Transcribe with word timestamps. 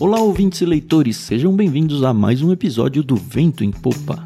Olá, 0.00 0.18
ouvintes 0.18 0.62
e 0.62 0.64
leitores, 0.64 1.14
sejam 1.18 1.54
bem-vindos 1.54 2.02
a 2.02 2.14
mais 2.14 2.40
um 2.40 2.50
episódio 2.50 3.02
do 3.02 3.16
Vento 3.16 3.62
em 3.62 3.70
Popa. 3.70 4.24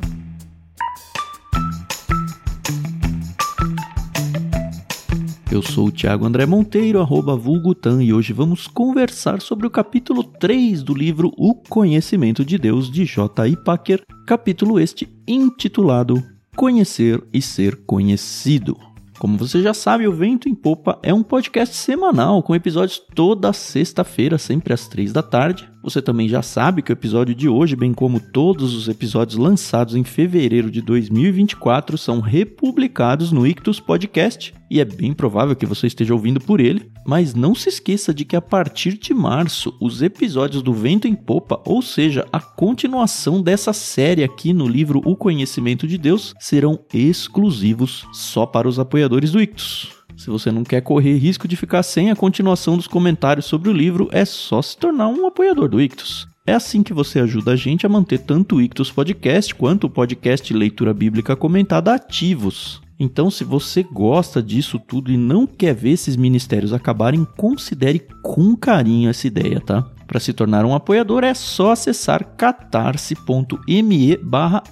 Eu 5.50 5.60
sou 5.60 5.88
o 5.88 5.90
Thiago 5.90 6.24
André 6.24 6.46
Monteiro, 6.46 7.00
arroba 7.00 7.34
Vulgutan, 7.34 8.00
e 8.04 8.12
hoje 8.12 8.32
vamos 8.32 8.68
conversar 8.68 9.40
sobre 9.40 9.66
o 9.66 9.70
capítulo 9.70 10.22
3 10.22 10.80
do 10.80 10.94
livro 10.94 11.32
O 11.36 11.56
Conhecimento 11.56 12.44
de 12.44 12.56
Deus, 12.56 12.88
de 12.88 13.04
J.I. 13.04 13.56
Packer, 13.56 14.00
capítulo 14.28 14.78
este 14.78 15.08
intitulado 15.26 16.22
Conhecer 16.54 17.20
e 17.32 17.42
Ser 17.42 17.84
Conhecido. 17.84 18.93
Como 19.24 19.38
você 19.38 19.62
já 19.62 19.72
sabe, 19.72 20.06
o 20.06 20.12
Vento 20.12 20.50
em 20.50 20.54
Popa 20.54 20.98
é 21.02 21.14
um 21.14 21.22
podcast 21.22 21.74
semanal 21.74 22.42
com 22.42 22.54
episódios 22.54 22.98
toda 23.14 23.54
sexta-feira, 23.54 24.36
sempre 24.36 24.74
às 24.74 24.86
três 24.86 25.14
da 25.14 25.22
tarde. 25.22 25.66
Você 25.84 26.00
também 26.00 26.26
já 26.26 26.40
sabe 26.40 26.80
que 26.80 26.90
o 26.90 26.94
episódio 26.94 27.34
de 27.34 27.46
hoje, 27.46 27.76
bem 27.76 27.92
como 27.92 28.18
todos 28.18 28.74
os 28.74 28.88
episódios 28.88 29.36
lançados 29.36 29.94
em 29.94 30.02
fevereiro 30.02 30.70
de 30.70 30.80
2024, 30.80 31.98
são 31.98 32.20
republicados 32.20 33.30
no 33.30 33.46
Ictus 33.46 33.80
Podcast 33.80 34.54
e 34.70 34.80
é 34.80 34.84
bem 34.86 35.12
provável 35.12 35.54
que 35.54 35.66
você 35.66 35.86
esteja 35.86 36.14
ouvindo 36.14 36.40
por 36.40 36.58
ele. 36.58 36.90
Mas 37.06 37.34
não 37.34 37.54
se 37.54 37.68
esqueça 37.68 38.14
de 38.14 38.24
que 38.24 38.34
a 38.34 38.40
partir 38.40 38.96
de 38.96 39.12
março, 39.12 39.76
os 39.78 40.00
episódios 40.00 40.62
do 40.62 40.72
Vento 40.72 41.06
em 41.06 41.14
Popa, 41.14 41.60
ou 41.66 41.82
seja, 41.82 42.26
a 42.32 42.40
continuação 42.40 43.42
dessa 43.42 43.74
série 43.74 44.24
aqui 44.24 44.54
no 44.54 44.66
livro 44.66 45.02
O 45.04 45.14
Conhecimento 45.14 45.86
de 45.86 45.98
Deus, 45.98 46.34
serão 46.40 46.78
exclusivos 46.94 48.06
só 48.10 48.46
para 48.46 48.66
os 48.66 48.78
apoiadores 48.78 49.32
do 49.32 49.42
Ictus. 49.42 50.03
Se 50.16 50.30
você 50.30 50.50
não 50.50 50.64
quer 50.64 50.80
correr 50.80 51.16
risco 51.16 51.48
de 51.48 51.56
ficar 51.56 51.82
sem 51.82 52.10
a 52.10 52.16
continuação 52.16 52.76
dos 52.76 52.86
comentários 52.86 53.46
sobre 53.46 53.68
o 53.68 53.72
livro, 53.72 54.08
é 54.12 54.24
só 54.24 54.62
se 54.62 54.76
tornar 54.76 55.08
um 55.08 55.26
apoiador 55.26 55.68
do 55.68 55.80
Ictus. 55.80 56.28
É 56.46 56.52
assim 56.52 56.82
que 56.82 56.92
você 56.92 57.20
ajuda 57.20 57.52
a 57.52 57.56
gente 57.56 57.86
a 57.86 57.88
manter 57.88 58.18
tanto 58.18 58.56
o 58.56 58.62
Ictus 58.62 58.90
Podcast 58.90 59.54
quanto 59.54 59.84
o 59.84 59.90
podcast 59.90 60.52
Leitura 60.52 60.92
Bíblica 60.92 61.34
Comentada 61.34 61.94
ativos. 61.94 62.82
Então, 62.98 63.30
se 63.30 63.42
você 63.42 63.82
gosta 63.82 64.42
disso 64.42 64.78
tudo 64.78 65.10
e 65.10 65.16
não 65.16 65.46
quer 65.46 65.74
ver 65.74 65.90
esses 65.90 66.16
ministérios 66.16 66.72
acabarem, 66.72 67.26
considere 67.36 68.06
com 68.22 68.54
carinho 68.54 69.10
essa 69.10 69.26
ideia, 69.26 69.60
tá? 69.60 69.82
Para 70.06 70.20
se 70.20 70.32
tornar 70.32 70.64
um 70.64 70.74
apoiador 70.74 71.24
é 71.24 71.34
só 71.34 71.72
acessar 71.72 72.36
catarse.me 72.36 74.18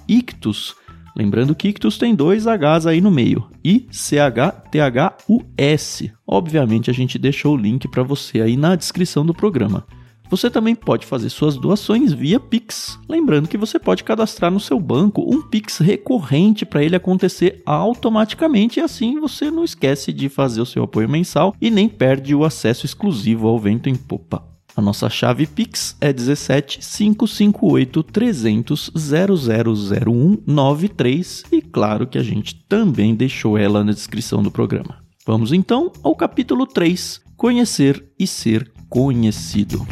ictus. 0.07 0.75
Lembrando 1.15 1.53
que 1.53 1.67
ictus 1.67 1.97
tem 1.97 2.15
dois 2.15 2.45
Hs 2.45 2.87
aí 2.87 2.99
no 2.99 3.11
meio, 3.11 3.47
I-C-H-T-H-U-S. 3.63 4.63
Obviamente 6.27 6.89
a 6.89 6.93
gente 6.93 7.19
deixou 7.19 7.53
o 7.53 7.57
link 7.57 7.87
para 7.87 8.01
você 8.03 8.41
aí 8.41 8.57
na 8.57 8.75
descrição 8.75 9.25
do 9.25 9.33
programa. 9.33 9.85
Você 10.29 10.49
também 10.49 10.73
pode 10.73 11.05
fazer 11.05 11.29
suas 11.29 11.57
doações 11.57 12.11
via 12.11 12.39
Pix. 12.39 12.99
Lembrando 13.07 13.47
que 13.47 13.57
você 13.57 13.77
pode 13.77 14.03
cadastrar 14.03 14.49
no 14.49 14.59
seu 14.59 14.79
banco 14.79 15.21
um 15.21 15.43
Pix 15.43 15.77
recorrente 15.77 16.65
para 16.65 16.83
ele 16.83 16.95
acontecer 16.95 17.61
automaticamente 17.65 18.79
e 18.79 18.83
assim 18.83 19.19
você 19.19 19.51
não 19.51 19.63
esquece 19.63 20.11
de 20.11 20.29
fazer 20.29 20.61
o 20.61 20.65
seu 20.65 20.83
apoio 20.85 21.07
mensal 21.07 21.55
e 21.61 21.69
nem 21.69 21.87
perde 21.87 22.33
o 22.33 22.43
acesso 22.43 22.83
exclusivo 22.83 23.47
ao 23.47 23.59
Vento 23.59 23.89
em 23.89 23.95
Popa. 23.95 24.52
A 24.75 24.81
nossa 24.81 25.07
chave 25.07 25.45
Pix 25.45 25.95
é 26.01 26.11
17 26.11 26.79
558 26.79 28.03
300 28.03 28.91
000193 28.95 31.43
e 31.51 31.61
claro 31.61 32.07
que 32.07 32.17
a 32.17 32.23
gente 32.23 32.55
também 32.67 33.13
deixou 33.13 33.55
ela 33.57 33.83
na 33.83 33.91
descrição 33.91 34.41
do 34.41 34.49
programa. 34.49 34.97
Vamos 35.25 35.53
então 35.53 35.91
ao 36.01 36.15
capítulo 36.15 36.65
3: 36.65 37.21
Conhecer 37.37 38.03
e 38.19 38.25
ser 38.25 38.71
conhecido. 38.89 39.85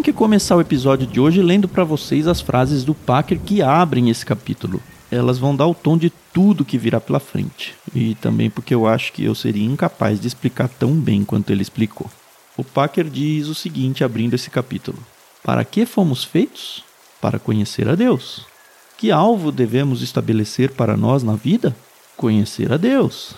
Tenho 0.00 0.14
que 0.14 0.18
começar 0.18 0.56
o 0.56 0.62
episódio 0.62 1.06
de 1.06 1.20
hoje 1.20 1.42
lendo 1.42 1.68
para 1.68 1.84
vocês 1.84 2.26
as 2.26 2.40
frases 2.40 2.84
do 2.84 2.94
Packer 2.94 3.38
que 3.38 3.60
abrem 3.60 4.08
esse 4.08 4.24
capítulo. 4.24 4.82
Elas 5.10 5.38
vão 5.38 5.54
dar 5.54 5.66
o 5.66 5.74
tom 5.74 5.98
de 5.98 6.08
tudo 6.32 6.64
que 6.64 6.78
virá 6.78 6.98
pela 6.98 7.20
frente. 7.20 7.74
E 7.94 8.14
também 8.14 8.48
porque 8.48 8.74
eu 8.74 8.86
acho 8.86 9.12
que 9.12 9.22
eu 9.22 9.34
seria 9.34 9.62
incapaz 9.62 10.18
de 10.18 10.26
explicar 10.26 10.70
tão 10.70 10.94
bem 10.94 11.22
quanto 11.22 11.50
ele 11.50 11.60
explicou. 11.60 12.10
O 12.56 12.64
Packer 12.64 13.10
diz 13.10 13.48
o 13.48 13.54
seguinte 13.54 14.02
abrindo 14.02 14.32
esse 14.32 14.48
capítulo: 14.48 14.96
Para 15.44 15.66
que 15.66 15.84
fomos 15.84 16.24
feitos? 16.24 16.82
Para 17.20 17.38
conhecer 17.38 17.86
a 17.86 17.94
Deus. 17.94 18.46
Que 18.96 19.10
alvo 19.10 19.52
devemos 19.52 20.00
estabelecer 20.00 20.70
para 20.70 20.96
nós 20.96 21.22
na 21.22 21.34
vida? 21.34 21.76
Conhecer 22.16 22.72
a 22.72 22.78
Deus. 22.78 23.34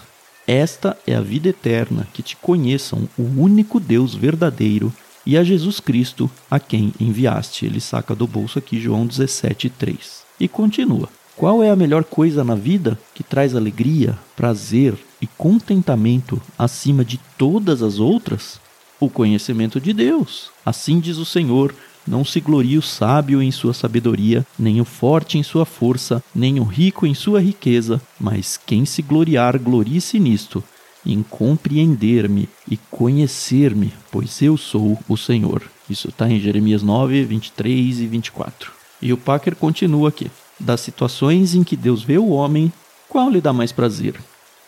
Esta 0.46 0.96
é 1.08 1.16
a 1.16 1.20
vida 1.20 1.48
eterna, 1.48 2.06
que 2.12 2.22
te 2.22 2.36
conheçam 2.36 3.08
o 3.18 3.22
único 3.22 3.80
Deus 3.80 4.14
verdadeiro 4.14 4.92
e 5.24 5.36
a 5.36 5.44
Jesus 5.44 5.80
Cristo, 5.80 6.30
a 6.50 6.58
quem 6.58 6.92
enviaste. 7.00 7.66
Ele 7.66 7.80
saca 7.80 8.14
do 8.14 8.26
bolso 8.26 8.58
aqui 8.58 8.80
João 8.80 9.06
17:3 9.06 10.22
e 10.38 10.48
continua: 10.48 11.08
Qual 11.36 11.62
é 11.62 11.70
a 11.70 11.76
melhor 11.76 12.04
coisa 12.04 12.42
na 12.44 12.54
vida 12.54 12.98
que 13.14 13.22
traz 13.22 13.54
alegria, 13.54 14.18
prazer 14.36 14.94
e 15.20 15.26
contentamento 15.26 16.40
acima 16.58 17.04
de 17.04 17.18
todas 17.38 17.82
as 17.82 17.98
outras? 17.98 18.60
O 19.00 19.10
conhecimento 19.10 19.80
de 19.80 19.92
Deus. 19.92 20.50
Assim 20.64 21.00
diz 21.00 21.16
o 21.16 21.24
Senhor: 21.24 21.74
não 22.06 22.24
se 22.24 22.40
glorie 22.40 22.76
o 22.76 22.82
sábio 22.82 23.40
em 23.40 23.50
sua 23.50 23.72
sabedoria, 23.72 24.44
nem 24.58 24.80
o 24.80 24.84
forte 24.84 25.38
em 25.38 25.42
sua 25.42 25.64
força, 25.64 26.22
nem 26.34 26.58
o 26.58 26.64
rico 26.64 27.06
em 27.06 27.14
sua 27.14 27.40
riqueza, 27.40 28.00
mas 28.18 28.58
quem 28.66 28.84
se 28.84 29.02
gloriar, 29.02 29.58
glorie-se 29.58 30.18
nisto, 30.18 30.62
em 31.04 31.22
compreender-me 31.22 32.48
e 32.70 32.76
conhecer-me, 32.90 33.92
pois 34.10 34.40
eu 34.40 34.56
sou 34.56 34.98
o 35.08 35.16
Senhor. 35.16 35.62
Isso 35.88 36.08
está 36.08 36.30
em 36.30 36.40
Jeremias 36.40 36.82
9, 36.82 37.24
23 37.24 38.00
e 38.00 38.06
24. 38.06 38.72
E 39.00 39.12
o 39.12 39.16
Packer 39.16 39.56
continua 39.56 40.08
aqui. 40.08 40.30
Das 40.58 40.80
situações 40.80 41.54
em 41.54 41.64
que 41.64 41.76
Deus 41.76 42.02
vê 42.02 42.18
o 42.18 42.28
homem, 42.28 42.72
qual 43.08 43.28
lhe 43.28 43.40
dá 43.40 43.52
mais 43.52 43.72
prazer? 43.72 44.14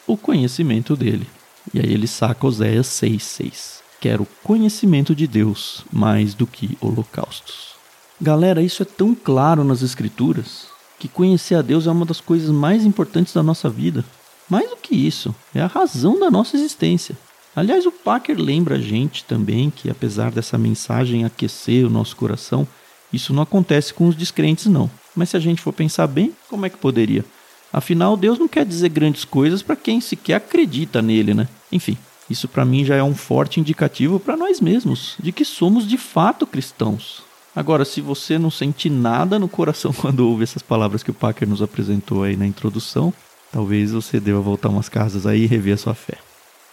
O 0.06 0.16
conhecimento 0.16 0.96
dele. 0.96 1.26
E 1.72 1.78
aí 1.78 1.92
ele 1.92 2.06
saca 2.06 2.46
Oséias 2.46 2.88
6, 2.88 3.22
6. 3.22 3.82
Quero 4.00 4.26
conhecimento 4.42 5.14
de 5.14 5.26
Deus 5.26 5.84
mais 5.90 6.34
do 6.34 6.46
que 6.46 6.76
holocaustos. 6.80 7.74
Galera, 8.20 8.60
isso 8.60 8.82
é 8.82 8.86
tão 8.86 9.14
claro 9.14 9.64
nas 9.64 9.82
Escrituras 9.82 10.66
que 10.98 11.08
conhecer 11.08 11.54
a 11.54 11.62
Deus 11.62 11.86
é 11.86 11.90
uma 11.90 12.04
das 12.04 12.20
coisas 12.20 12.50
mais 12.50 12.84
importantes 12.84 13.32
da 13.32 13.42
nossa 13.42 13.68
vida. 13.68 14.04
Mais 14.48 14.68
do 14.68 14.76
que 14.76 14.94
isso, 14.94 15.34
é 15.54 15.60
a 15.60 15.66
razão 15.66 16.18
da 16.18 16.30
nossa 16.30 16.56
existência. 16.56 17.16
Aliás, 17.56 17.86
o 17.86 17.92
Packer 17.92 18.36
lembra 18.38 18.76
a 18.76 18.80
gente 18.80 19.24
também 19.24 19.70
que, 19.70 19.88
apesar 19.88 20.30
dessa 20.30 20.58
mensagem 20.58 21.24
aquecer 21.24 21.86
o 21.86 21.90
nosso 21.90 22.16
coração, 22.16 22.66
isso 23.12 23.32
não 23.32 23.42
acontece 23.42 23.94
com 23.94 24.08
os 24.08 24.16
descrentes, 24.16 24.66
não. 24.66 24.90
Mas 25.14 25.30
se 25.30 25.36
a 25.36 25.40
gente 25.40 25.62
for 25.62 25.72
pensar 25.72 26.06
bem, 26.08 26.34
como 26.50 26.66
é 26.66 26.68
que 26.68 26.76
poderia? 26.76 27.24
Afinal, 27.72 28.16
Deus 28.16 28.38
não 28.38 28.48
quer 28.48 28.64
dizer 28.64 28.88
grandes 28.88 29.24
coisas 29.24 29.62
para 29.62 29.76
quem 29.76 30.00
sequer 30.00 30.34
acredita 30.34 31.00
nele, 31.00 31.32
né? 31.32 31.48
Enfim, 31.70 31.96
isso 32.28 32.48
para 32.48 32.64
mim 32.64 32.84
já 32.84 32.96
é 32.96 33.02
um 33.02 33.14
forte 33.14 33.60
indicativo 33.60 34.18
para 34.18 34.36
nós 34.36 34.60
mesmos 34.60 35.16
de 35.20 35.32
que 35.32 35.44
somos 35.44 35.86
de 35.86 35.98
fato 35.98 36.46
cristãos. 36.46 37.22
Agora, 37.54 37.84
se 37.84 38.00
você 38.00 38.38
não 38.38 38.50
sente 38.50 38.90
nada 38.90 39.38
no 39.38 39.48
coração 39.48 39.92
quando 40.00 40.28
ouve 40.28 40.42
essas 40.42 40.62
palavras 40.62 41.02
que 41.02 41.10
o 41.10 41.14
Packer 41.14 41.48
nos 41.48 41.62
apresentou 41.62 42.24
aí 42.24 42.36
na 42.36 42.46
introdução, 42.46 43.12
talvez 43.54 43.92
você 43.92 44.18
deva 44.18 44.40
voltar 44.40 44.68
umas 44.68 44.88
casas 44.88 45.28
aí 45.28 45.44
e 45.44 45.46
rever 45.46 45.74
a 45.74 45.76
sua 45.76 45.94
fé. 45.94 46.18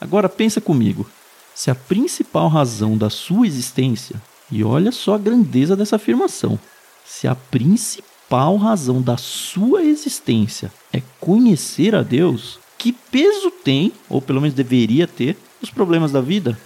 Agora 0.01 0.27
pensa 0.27 0.59
comigo, 0.59 1.07
se 1.53 1.69
a 1.69 1.75
principal 1.75 2.47
razão 2.47 2.97
da 2.97 3.07
sua 3.07 3.45
existência, 3.45 4.19
e 4.51 4.63
olha 4.63 4.91
só 4.91 5.13
a 5.13 5.19
grandeza 5.19 5.75
dessa 5.75 5.97
afirmação, 5.97 6.57
se 7.05 7.27
a 7.27 7.35
principal 7.35 8.57
razão 8.57 8.99
da 8.99 9.15
sua 9.15 9.83
existência 9.83 10.71
é 10.91 11.03
conhecer 11.19 11.93
a 11.93 12.01
Deus, 12.01 12.57
que 12.79 12.91
peso 12.91 13.51
tem, 13.51 13.93
ou 14.09 14.19
pelo 14.19 14.41
menos 14.41 14.55
deveria 14.55 15.05
ter, 15.05 15.37
os 15.61 15.69
problemas 15.69 16.11
da 16.11 16.19
vida? 16.19 16.59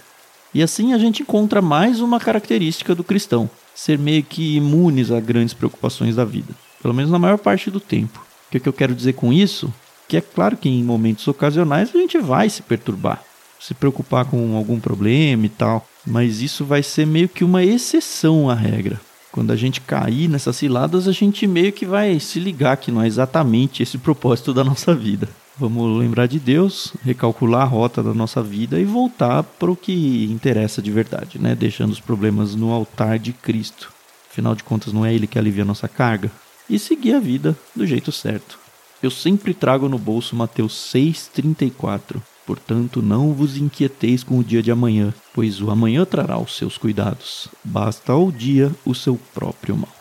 E 0.54 0.62
assim 0.62 0.94
a 0.94 0.98
gente 0.98 1.20
encontra 1.20 1.60
mais 1.60 2.00
uma 2.00 2.18
característica 2.18 2.94
do 2.94 3.04
cristão, 3.04 3.50
ser 3.74 3.98
meio 3.98 4.22
que 4.22 4.56
imunes 4.56 5.10
a 5.10 5.20
grandes 5.20 5.52
preocupações 5.52 6.16
da 6.16 6.24
vida, 6.24 6.54
pelo 6.80 6.94
menos 6.94 7.10
na 7.10 7.18
maior 7.18 7.36
parte 7.36 7.70
do 7.70 7.80
tempo. 7.80 8.24
O 8.48 8.50
que, 8.50 8.56
é 8.56 8.60
que 8.60 8.68
eu 8.68 8.72
quero 8.72 8.94
dizer 8.94 9.12
com 9.12 9.30
isso? 9.30 9.70
Que 10.08 10.16
é 10.16 10.20
claro 10.20 10.56
que 10.56 10.68
em 10.68 10.82
momentos 10.82 11.26
ocasionais 11.26 11.90
a 11.94 11.98
gente 11.98 12.18
vai 12.18 12.48
se 12.48 12.62
perturbar, 12.62 13.22
se 13.60 13.74
preocupar 13.74 14.24
com 14.24 14.56
algum 14.56 14.78
problema 14.78 15.46
e 15.46 15.48
tal, 15.48 15.86
mas 16.06 16.40
isso 16.40 16.64
vai 16.64 16.82
ser 16.82 17.06
meio 17.06 17.28
que 17.28 17.44
uma 17.44 17.64
exceção 17.64 18.48
à 18.48 18.54
regra. 18.54 19.00
Quando 19.32 19.50
a 19.50 19.56
gente 19.56 19.80
cair 19.80 20.28
nessas 20.28 20.56
ciladas, 20.56 21.06
a 21.06 21.12
gente 21.12 21.46
meio 21.46 21.72
que 21.72 21.84
vai 21.84 22.18
se 22.18 22.40
ligar 22.40 22.76
que 22.78 22.90
não 22.90 23.02
é 23.02 23.06
exatamente 23.06 23.82
esse 23.82 23.96
o 23.96 24.00
propósito 24.00 24.54
da 24.54 24.64
nossa 24.64 24.94
vida. 24.94 25.28
Vamos 25.58 25.98
lembrar 25.98 26.26
de 26.26 26.38
Deus, 26.38 26.92
recalcular 27.02 27.62
a 27.62 27.64
rota 27.64 28.02
da 28.02 28.14
nossa 28.14 28.42
vida 28.42 28.78
e 28.78 28.84
voltar 28.84 29.42
para 29.42 29.70
o 29.70 29.76
que 29.76 30.28
interessa 30.30 30.82
de 30.82 30.90
verdade, 30.90 31.38
né? 31.38 31.54
Deixando 31.54 31.92
os 31.92 32.00
problemas 32.00 32.54
no 32.54 32.72
altar 32.72 33.18
de 33.18 33.32
Cristo. 33.32 33.90
afinal 34.30 34.54
de 34.54 34.62
contas 34.62 34.92
não 34.92 35.04
é 35.04 35.14
ele 35.14 35.26
que 35.26 35.38
alivia 35.38 35.62
a 35.62 35.66
nossa 35.66 35.88
carga, 35.88 36.30
e 36.68 36.78
seguir 36.78 37.14
a 37.14 37.20
vida 37.20 37.56
do 37.74 37.86
jeito 37.86 38.12
certo. 38.12 38.58
Eu 39.06 39.10
sempre 39.12 39.54
trago 39.54 39.88
no 39.88 39.98
bolso 39.98 40.34
Mateus 40.34 40.72
6,34. 40.92 42.20
Portanto, 42.44 43.00
não 43.00 43.32
vos 43.32 43.56
inquieteis 43.56 44.24
com 44.24 44.36
o 44.36 44.42
dia 44.42 44.60
de 44.60 44.72
amanhã, 44.72 45.14
pois 45.32 45.62
o 45.62 45.70
amanhã 45.70 46.04
trará 46.04 46.36
os 46.40 46.56
seus 46.56 46.76
cuidados. 46.76 47.46
Basta 47.62 48.10
ao 48.10 48.32
dia 48.32 48.72
o 48.84 48.96
seu 48.96 49.16
próprio 49.32 49.76
mal. 49.76 49.94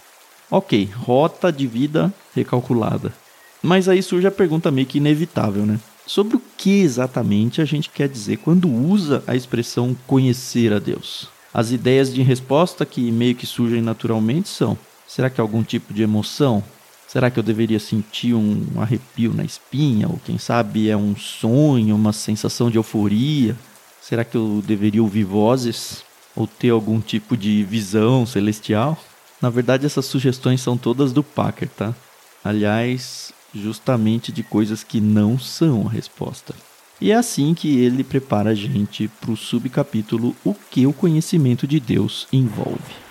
Ok, 0.49 0.89
rota 0.91 1.51
de 1.51 1.67
vida 1.67 2.11
recalculada. 2.33 3.13
Mas 3.61 3.87
aí 3.87 4.01
surge 4.01 4.25
a 4.25 4.31
pergunta 4.31 4.71
meio 4.71 4.87
que 4.87 4.97
inevitável, 4.97 5.67
né? 5.67 5.79
Sobre 6.07 6.37
o 6.37 6.41
que 6.57 6.81
exatamente 6.81 7.61
a 7.61 7.65
gente 7.65 7.91
quer 7.91 8.09
dizer 8.09 8.37
quando 8.37 8.67
usa 8.67 9.23
a 9.27 9.35
expressão 9.35 9.95
conhecer 10.07 10.73
a 10.73 10.79
Deus? 10.79 11.29
As 11.53 11.69
ideias 11.69 12.11
de 12.11 12.23
resposta 12.23 12.83
que 12.87 13.11
meio 13.11 13.35
que 13.35 13.45
surgem 13.45 13.83
naturalmente 13.83 14.49
são: 14.49 14.75
será 15.07 15.29
que 15.29 15.39
é 15.39 15.43
algum 15.43 15.61
tipo 15.61 15.93
de 15.93 16.01
emoção? 16.01 16.63
Será 17.07 17.29
que 17.29 17.39
eu 17.39 17.43
deveria 17.43 17.79
sentir 17.79 18.33
um 18.33 18.65
arrepio 18.77 19.33
na 19.33 19.43
espinha? 19.43 20.07
Ou 20.07 20.19
quem 20.25 20.37
sabe 20.37 20.89
é 20.89 20.97
um 20.97 21.15
sonho, 21.15 21.95
uma 21.95 22.11
sensação 22.11 22.69
de 22.69 22.77
euforia? 22.77 23.55
Será 24.01 24.23
que 24.23 24.35
eu 24.35 24.63
deveria 24.65 25.01
ouvir 25.01 25.23
vozes? 25.23 26.03
Ou 26.35 26.45
ter 26.45 26.69
algum 26.69 26.99
tipo 26.99 27.37
de 27.37 27.63
visão 27.63 28.25
celestial? 28.25 28.97
Na 29.41 29.49
verdade, 29.49 29.85
essas 29.85 30.05
sugestões 30.05 30.61
são 30.61 30.77
todas 30.77 31.13
do 31.13 31.23
Packer, 31.23 31.69
tá? 31.69 31.93
Aliás, 32.43 33.33
justamente 33.53 34.31
de 34.31 34.43
coisas 34.43 34.83
que 34.83 34.99
não 34.99 35.39
são 35.39 35.87
a 35.87 35.89
resposta. 35.89 36.53
E 36.99 37.11
é 37.11 37.15
assim 37.15 37.53
que 37.53 37.79
ele 37.79 38.03
prepara 38.03 38.51
a 38.51 38.55
gente 38.55 39.07
para 39.19 39.31
o 39.31 39.37
subcapítulo 39.37 40.35
O 40.43 40.53
que 40.53 40.87
o 40.87 40.93
conhecimento 40.93 41.67
de 41.67 41.79
Deus 41.79 42.27
envolve. 42.31 43.04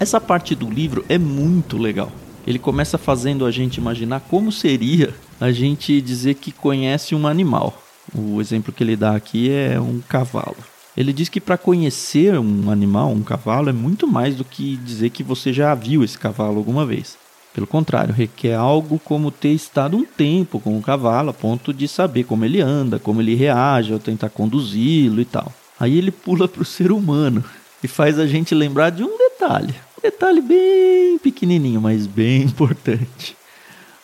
Essa 0.00 0.20
parte 0.20 0.54
do 0.54 0.70
livro 0.70 1.04
é 1.08 1.18
muito 1.18 1.76
legal. 1.76 2.12
Ele 2.46 2.58
começa 2.58 2.96
fazendo 2.96 3.44
a 3.44 3.50
gente 3.50 3.78
imaginar 3.78 4.20
como 4.20 4.52
seria 4.52 5.12
a 5.40 5.50
gente 5.50 6.00
dizer 6.00 6.34
que 6.34 6.52
conhece 6.52 7.16
um 7.16 7.26
animal. 7.26 7.82
O 8.14 8.40
exemplo 8.40 8.72
que 8.72 8.84
ele 8.84 8.94
dá 8.94 9.16
aqui 9.16 9.50
é 9.50 9.78
um 9.80 10.00
cavalo. 10.00 10.56
Ele 10.96 11.12
diz 11.12 11.28
que 11.28 11.40
para 11.40 11.58
conhecer 11.58 12.38
um 12.38 12.70
animal, 12.70 13.10
um 13.10 13.22
cavalo, 13.22 13.70
é 13.70 13.72
muito 13.72 14.06
mais 14.06 14.36
do 14.36 14.44
que 14.44 14.76
dizer 14.76 15.10
que 15.10 15.24
você 15.24 15.52
já 15.52 15.74
viu 15.74 16.04
esse 16.04 16.16
cavalo 16.16 16.58
alguma 16.58 16.86
vez. 16.86 17.16
Pelo 17.52 17.66
contrário, 17.66 18.14
requer 18.14 18.54
algo 18.54 19.00
como 19.00 19.32
ter 19.32 19.52
estado 19.52 19.96
um 19.96 20.04
tempo 20.04 20.60
com 20.60 20.78
o 20.78 20.82
cavalo 20.82 21.30
a 21.30 21.34
ponto 21.34 21.74
de 21.74 21.88
saber 21.88 22.22
como 22.22 22.44
ele 22.44 22.60
anda, 22.60 23.00
como 23.00 23.20
ele 23.20 23.34
reage 23.34 23.92
ao 23.92 23.98
tentar 23.98 24.28
conduzi-lo 24.28 25.20
e 25.20 25.24
tal. 25.24 25.52
Aí 25.78 25.98
ele 25.98 26.12
pula 26.12 26.46
para 26.46 26.62
o 26.62 26.64
ser 26.64 26.92
humano 26.92 27.44
e 27.82 27.88
faz 27.88 28.16
a 28.18 28.28
gente 28.28 28.54
lembrar 28.54 28.90
de 28.90 29.02
um 29.02 29.18
detalhe. 29.18 29.74
Detalhe 30.08 30.40
bem 30.40 31.18
pequenininho, 31.18 31.82
mas 31.82 32.06
bem 32.06 32.40
importante. 32.44 33.36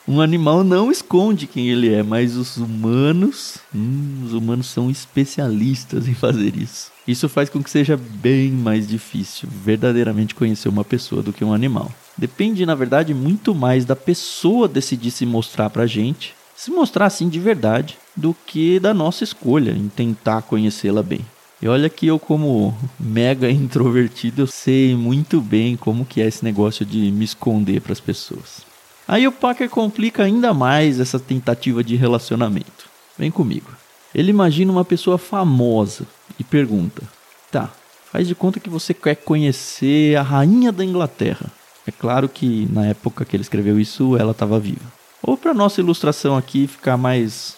Um 0.07 0.21
animal 0.21 0.63
não 0.63 0.93
esconde 0.93 1.47
quem 1.47 1.71
ele 1.71 1.95
é, 1.95 2.03
mas 2.03 2.37
os 2.37 2.59
humanos, 2.59 3.57
hum, 3.75 4.21
os 4.23 4.35
humanos 4.35 4.67
são 4.67 4.91
especialistas 4.91 6.07
em 6.07 6.13
fazer 6.13 6.55
isso. 6.59 6.93
Isso 7.09 7.27
faz 7.27 7.49
com 7.49 7.63
que 7.63 7.71
seja 7.71 7.97
bem 7.97 8.51
mais 8.51 8.87
difícil 8.87 9.49
verdadeiramente 9.51 10.35
conhecer 10.35 10.69
uma 10.69 10.85
pessoa 10.85 11.23
do 11.23 11.33
que 11.33 11.43
um 11.43 11.55
animal. 11.55 11.91
Depende, 12.19 12.67
na 12.67 12.75
verdade, 12.75 13.15
muito 13.15 13.55
mais 13.55 13.87
da 13.87 13.97
pessoa 13.97 14.69
decidir 14.69 15.11
se 15.11 15.25
mostrar 15.25 15.71
pra 15.71 15.87
gente, 15.87 16.35
se 16.55 16.71
mostrar 16.71 17.07
assim 17.07 17.31
de 17.31 17.41
verdade, 17.41 17.97
do 18.15 18.37
que 18.47 18.79
da 18.79 18.93
nossa 18.93 19.25
escolha 19.25 19.71
em 19.71 19.89
tentar 19.89 20.43
conhecê-la 20.43 21.03
bem. 21.03 21.25
E 21.63 21.69
olha 21.69 21.89
que 21.89 22.07
eu 22.07 22.19
como 22.19 22.77
mega 22.99 23.49
introvertido, 23.51 24.43
eu 24.43 24.47
sei 24.47 24.95
muito 24.95 25.41
bem 25.41 25.77
como 25.77 26.05
que 26.05 26.21
é 26.21 26.27
esse 26.27 26.45
negócio 26.45 26.85
de 26.85 27.11
me 27.11 27.25
esconder 27.25 27.81
para 27.81 27.93
as 27.93 28.01
pessoas. 28.01 28.63
Aí 29.07 29.27
o 29.27 29.33
Packer 29.33 29.69
complica 29.69 30.23
ainda 30.23 30.55
mais 30.55 30.99
essa 30.99 31.19
tentativa 31.19 31.85
de 31.85 31.95
relacionamento. 31.95 32.89
Vem 33.19 33.31
comigo. 33.31 33.71
Ele 34.15 34.31
imagina 34.31 34.73
uma 34.73 34.85
pessoa 34.85 35.19
famosa 35.19 36.07
e 36.39 36.45
pergunta: 36.45 37.03
"Tá, 37.51 37.71
faz 38.11 38.27
de 38.27 38.35
conta 38.35 38.61
que 38.61 38.71
você 38.71 38.95
quer 38.95 39.17
conhecer 39.17 40.17
a 40.17 40.23
rainha 40.23 40.73
da 40.73 40.85
Inglaterra". 40.85 41.51
É 41.87 41.93
claro 41.93 42.29
que 42.29 42.67
na 42.73 42.87
época 42.87 43.25
que 43.25 43.37
ele 43.37 43.43
escreveu 43.43 43.79
isso, 43.79 44.17
ela 44.17 44.33
estava 44.33 44.59
viva. 44.59 44.91
Ou 45.23 45.37
para 45.37 45.53
nossa 45.53 45.81
ilustração 45.81 46.37
aqui 46.37 46.67
ficar 46.67 46.97
mais 46.97 47.57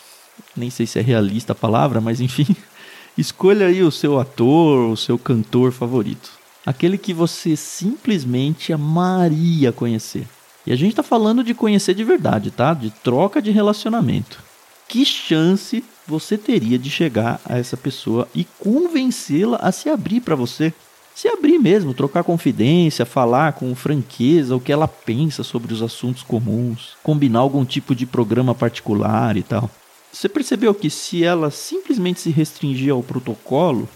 nem 0.56 0.70
sei 0.70 0.86
se 0.86 0.98
é 0.98 1.02
realista 1.02 1.52
a 1.52 1.56
palavra, 1.56 2.00
mas 2.00 2.20
enfim, 2.20 2.46
Escolha 3.18 3.68
aí 3.68 3.82
o 3.82 3.90
seu 3.90 4.20
ator, 4.20 4.90
o 4.90 4.96
seu 4.96 5.18
cantor 5.18 5.72
favorito. 5.72 6.32
Aquele 6.66 6.98
que 6.98 7.14
você 7.14 7.56
simplesmente 7.56 8.74
amaria 8.74 9.72
conhecer. 9.72 10.28
E 10.66 10.72
a 10.72 10.76
gente 10.76 10.90
está 10.90 11.02
falando 11.02 11.42
de 11.42 11.54
conhecer 11.54 11.94
de 11.94 12.04
verdade, 12.04 12.50
tá? 12.50 12.74
De 12.74 12.90
troca 12.90 13.40
de 13.40 13.50
relacionamento. 13.50 14.44
Que 14.86 15.02
chance 15.02 15.82
você 16.06 16.36
teria 16.36 16.78
de 16.78 16.90
chegar 16.90 17.40
a 17.46 17.56
essa 17.56 17.76
pessoa 17.76 18.28
e 18.34 18.46
convencê-la 18.58 19.56
a 19.62 19.72
se 19.72 19.88
abrir 19.88 20.20
para 20.20 20.36
você? 20.36 20.74
Se 21.14 21.26
abrir 21.26 21.58
mesmo, 21.58 21.94
trocar 21.94 22.22
confidência, 22.22 23.06
falar 23.06 23.54
com 23.54 23.74
franqueza 23.74 24.54
o 24.54 24.60
que 24.60 24.70
ela 24.70 24.86
pensa 24.86 25.42
sobre 25.42 25.72
os 25.72 25.80
assuntos 25.80 26.22
comuns, 26.22 26.90
combinar 27.02 27.38
algum 27.38 27.64
tipo 27.64 27.94
de 27.94 28.04
programa 28.04 28.54
particular 28.54 29.38
e 29.38 29.42
tal. 29.42 29.70
Você 30.12 30.28
percebeu 30.28 30.74
que 30.74 30.88
se 30.88 31.22
ela 31.22 31.50
simplesmente 31.50 32.20
se 32.20 32.30
restringir 32.30 32.92
ao 32.92 33.02
protocolo, 33.02 33.88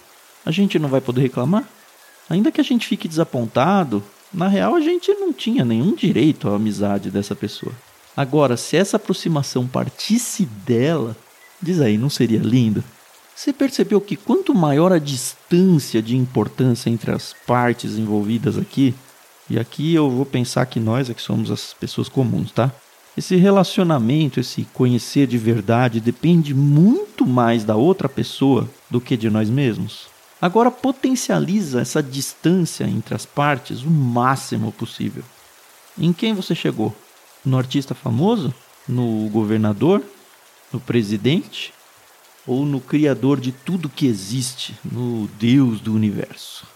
a 0.45 0.51
gente 0.51 0.79
não 0.79 0.89
vai 0.89 1.01
poder 1.01 1.23
reclamar? 1.23 1.69
Ainda 2.29 2.53
que 2.53 2.61
a 2.61 2.65
gente 2.65 2.87
fique 2.87 3.09
desapontado, 3.09 4.03
na 4.33 4.47
real 4.47 4.75
a 4.75 4.81
gente 4.81 5.13
não 5.15 5.33
tinha 5.33 5.65
nenhum 5.65 5.95
direito 5.95 6.49
à 6.49 6.57
amizade 6.57 7.11
dessa 7.11 7.35
pessoa. 7.35 7.73
Agora, 8.17 8.57
se 8.57 8.77
essa 8.77 8.97
aproximação 8.97 9.67
partisse 9.67 10.45
dela, 10.45 11.17
diz 11.61 11.81
aí, 11.81 11.97
não 11.97 12.11
seria 12.11 12.41
lindo? 12.41 12.85
Você 13.35 13.53
percebeu 13.53 14.01
que 14.01 14.17
quanto 14.17 14.55
maior 14.55 14.93
a 14.93 14.99
distância 14.99 16.03
de 16.03 16.17
importância 16.17 16.91
entre 16.91 17.11
as 17.11 17.35
partes 17.47 17.97
envolvidas 17.97 18.59
aqui, 18.59 18.95
e 19.49 19.59
aqui 19.59 19.95
eu 19.95 20.11
vou 20.11 20.27
pensar 20.27 20.67
que 20.67 20.79
nós 20.79 21.09
é 21.09 21.15
que 21.15 21.23
somos 21.23 21.51
as 21.51 21.73
pessoas 21.73 22.09
comuns, 22.09 22.53
tá? 22.53 22.71
Esse 23.21 23.37
relacionamento, 23.37 24.41
esse 24.41 24.67
conhecer 24.73 25.27
de 25.27 25.37
verdade, 25.37 26.01
depende 26.01 26.55
muito 26.55 27.27
mais 27.27 27.65
da 27.65 27.77
outra 27.77 28.09
pessoa 28.09 28.67
do 28.89 28.99
que 28.99 29.15
de 29.15 29.29
nós 29.29 29.51
mesmos. 29.51 30.07
Agora, 30.41 30.71
potencializa 30.71 31.83
essa 31.83 32.03
distância 32.03 32.85
entre 32.85 33.15
as 33.15 33.27
partes 33.27 33.83
o 33.83 33.91
máximo 33.91 34.73
possível. 34.73 35.23
Em 35.99 36.15
quem 36.15 36.33
você 36.33 36.55
chegou? 36.55 36.97
No 37.45 37.59
artista 37.59 37.95
famoso? 37.95 38.55
No 38.89 39.29
governador? 39.29 40.03
No 40.73 40.81
presidente? 40.81 41.75
Ou 42.47 42.65
no 42.65 42.81
criador 42.81 43.39
de 43.39 43.53
tudo 43.53 43.91
que 43.91 44.07
existe? 44.07 44.75
No 44.83 45.29
Deus 45.39 45.79
do 45.79 45.93
universo? 45.93 46.67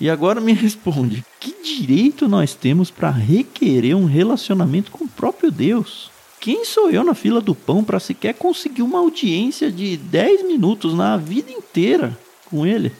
E 0.00 0.10
agora 0.10 0.40
me 0.40 0.52
responde: 0.54 1.24
que 1.40 1.54
direito 1.62 2.28
nós 2.28 2.54
temos 2.54 2.90
para 2.90 3.10
requerer 3.10 3.96
um 3.96 4.06
relacionamento 4.06 4.90
com 4.90 5.04
o 5.04 5.08
próprio 5.08 5.50
Deus? 5.50 6.10
Quem 6.40 6.64
sou 6.64 6.90
eu 6.90 7.02
na 7.02 7.14
fila 7.14 7.40
do 7.40 7.54
pão 7.54 7.82
para 7.82 7.98
sequer 7.98 8.34
conseguir 8.34 8.82
uma 8.82 8.98
audiência 8.98 9.72
de 9.72 9.96
10 9.96 10.46
minutos 10.46 10.92
na 10.92 11.16
vida 11.16 11.50
inteira 11.50 12.18
com 12.50 12.66
Ele? 12.66 12.92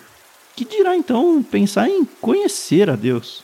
Que 0.57 0.65
dirá 0.65 0.97
então 0.97 1.43
pensar 1.43 1.89
em 1.89 2.07
conhecer 2.23 2.89
a 2.89 2.97
Deus? 2.97 3.43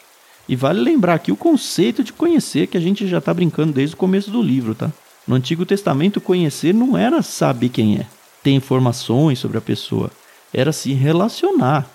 E 0.48 0.56
vale 0.56 0.80
lembrar 0.80 1.14
aqui 1.14 1.30
o 1.30 1.36
conceito 1.36 2.02
de 2.02 2.12
conhecer 2.12 2.66
que 2.66 2.76
a 2.76 2.80
gente 2.80 3.06
já 3.06 3.18
está 3.18 3.32
brincando 3.34 3.72
desde 3.72 3.94
o 3.94 3.98
começo 3.98 4.30
do 4.30 4.40
livro, 4.40 4.74
tá? 4.74 4.90
No 5.26 5.34
Antigo 5.36 5.66
Testamento, 5.66 6.20
conhecer 6.20 6.72
não 6.72 6.96
era 6.96 7.20
saber 7.20 7.68
quem 7.68 7.98
é, 7.98 8.06
ter 8.42 8.52
informações 8.52 9.38
sobre 9.38 9.58
a 9.58 9.60
pessoa, 9.60 10.10
era 10.52 10.72
se 10.72 10.92
relacionar, 10.92 11.88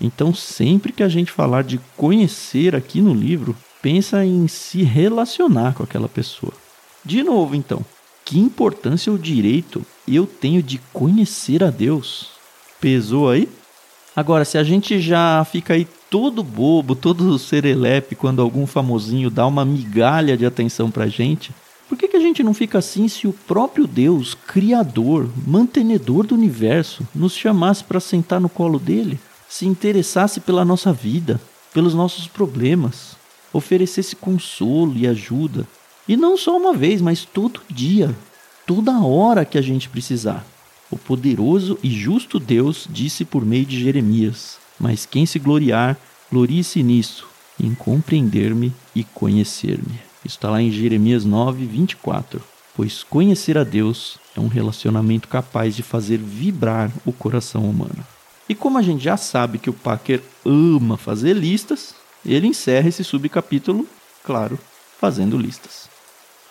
então, 0.00 0.32
sempre 0.32 0.92
que 0.92 1.02
a 1.02 1.08
gente 1.08 1.32
falar 1.32 1.64
de 1.64 1.80
conhecer 1.96 2.74
aqui 2.74 3.00
no 3.00 3.12
livro, 3.12 3.56
pensa 3.82 4.24
em 4.24 4.46
se 4.46 4.82
relacionar 4.82 5.74
com 5.74 5.82
aquela 5.82 6.08
pessoa. 6.08 6.52
De 7.04 7.22
novo, 7.22 7.54
então, 7.54 7.84
que 8.24 8.38
importância 8.38 9.12
o 9.12 9.18
direito 9.18 9.84
eu 10.06 10.26
tenho 10.26 10.62
de 10.62 10.78
conhecer 10.92 11.64
a 11.64 11.70
Deus? 11.70 12.28
Pesou 12.80 13.30
aí? 13.30 13.48
Agora, 14.14 14.44
se 14.44 14.58
a 14.58 14.64
gente 14.64 15.00
já 15.00 15.44
fica 15.44 15.74
aí 15.74 15.86
todo 16.10 16.42
bobo, 16.42 16.94
todo 16.94 17.38
serelepe 17.38 18.14
quando 18.14 18.42
algum 18.42 18.66
famosinho 18.66 19.30
dá 19.30 19.46
uma 19.46 19.64
migalha 19.64 20.36
de 20.36 20.44
atenção 20.44 20.90
pra 20.90 21.06
gente, 21.06 21.52
por 21.88 21.96
que, 21.96 22.08
que 22.08 22.16
a 22.16 22.20
gente 22.20 22.42
não 22.42 22.52
fica 22.52 22.78
assim 22.78 23.08
se 23.08 23.26
o 23.26 23.32
próprio 23.32 23.86
Deus, 23.86 24.34
Criador, 24.34 25.28
mantenedor 25.46 26.26
do 26.26 26.34
universo, 26.34 27.06
nos 27.14 27.34
chamasse 27.34 27.82
para 27.82 28.00
sentar 28.00 28.40
no 28.40 28.48
colo 28.48 28.78
dele? 28.78 29.18
Se 29.48 29.66
interessasse 29.66 30.40
pela 30.40 30.64
nossa 30.64 30.92
vida, 30.92 31.40
pelos 31.72 31.94
nossos 31.94 32.26
problemas, 32.26 33.16
oferecesse 33.52 34.14
consolo 34.14 34.96
e 34.96 35.06
ajuda. 35.06 35.66
E 36.06 36.16
não 36.16 36.36
só 36.36 36.56
uma 36.56 36.74
vez, 36.74 37.00
mas 37.00 37.24
todo 37.24 37.60
dia, 37.70 38.14
toda 38.66 39.00
hora 39.00 39.44
que 39.44 39.58
a 39.58 39.62
gente 39.62 39.88
precisar. 39.88 40.44
O 40.90 40.96
poderoso 40.96 41.78
e 41.82 41.90
justo 41.90 42.38
Deus 42.38 42.86
disse 42.88 43.24
por 43.24 43.44
meio 43.44 43.64
de 43.64 43.78
Jeremias: 43.82 44.58
Mas 44.80 45.04
quem 45.04 45.26
se 45.26 45.38
gloriar, 45.38 45.98
glorie-se 46.30 46.82
nisso, 46.82 47.26
em 47.60 47.74
compreender-me 47.74 48.72
e 48.94 49.04
conhecer-me. 49.04 50.00
Isso 50.24 50.36
está 50.36 50.50
lá 50.50 50.62
em 50.62 50.70
Jeremias 50.70 51.24
9, 51.24 51.66
24. 51.66 52.42
Pois 52.74 53.02
conhecer 53.02 53.58
a 53.58 53.64
Deus 53.64 54.18
é 54.36 54.40
um 54.40 54.46
relacionamento 54.46 55.28
capaz 55.28 55.74
de 55.74 55.82
fazer 55.82 56.18
vibrar 56.18 56.90
o 57.04 57.12
coração 57.12 57.68
humano. 57.68 58.06
E 58.48 58.54
como 58.54 58.78
a 58.78 58.82
gente 58.82 59.04
já 59.04 59.16
sabe 59.16 59.58
que 59.58 59.68
o 59.68 59.74
Packer 59.74 60.22
ama 60.44 60.96
fazer 60.96 61.34
listas, 61.34 61.94
ele 62.24 62.46
encerra 62.46 62.88
esse 62.88 63.04
subcapítulo, 63.04 63.86
claro, 64.24 64.58
fazendo 64.98 65.36
listas. 65.36 65.88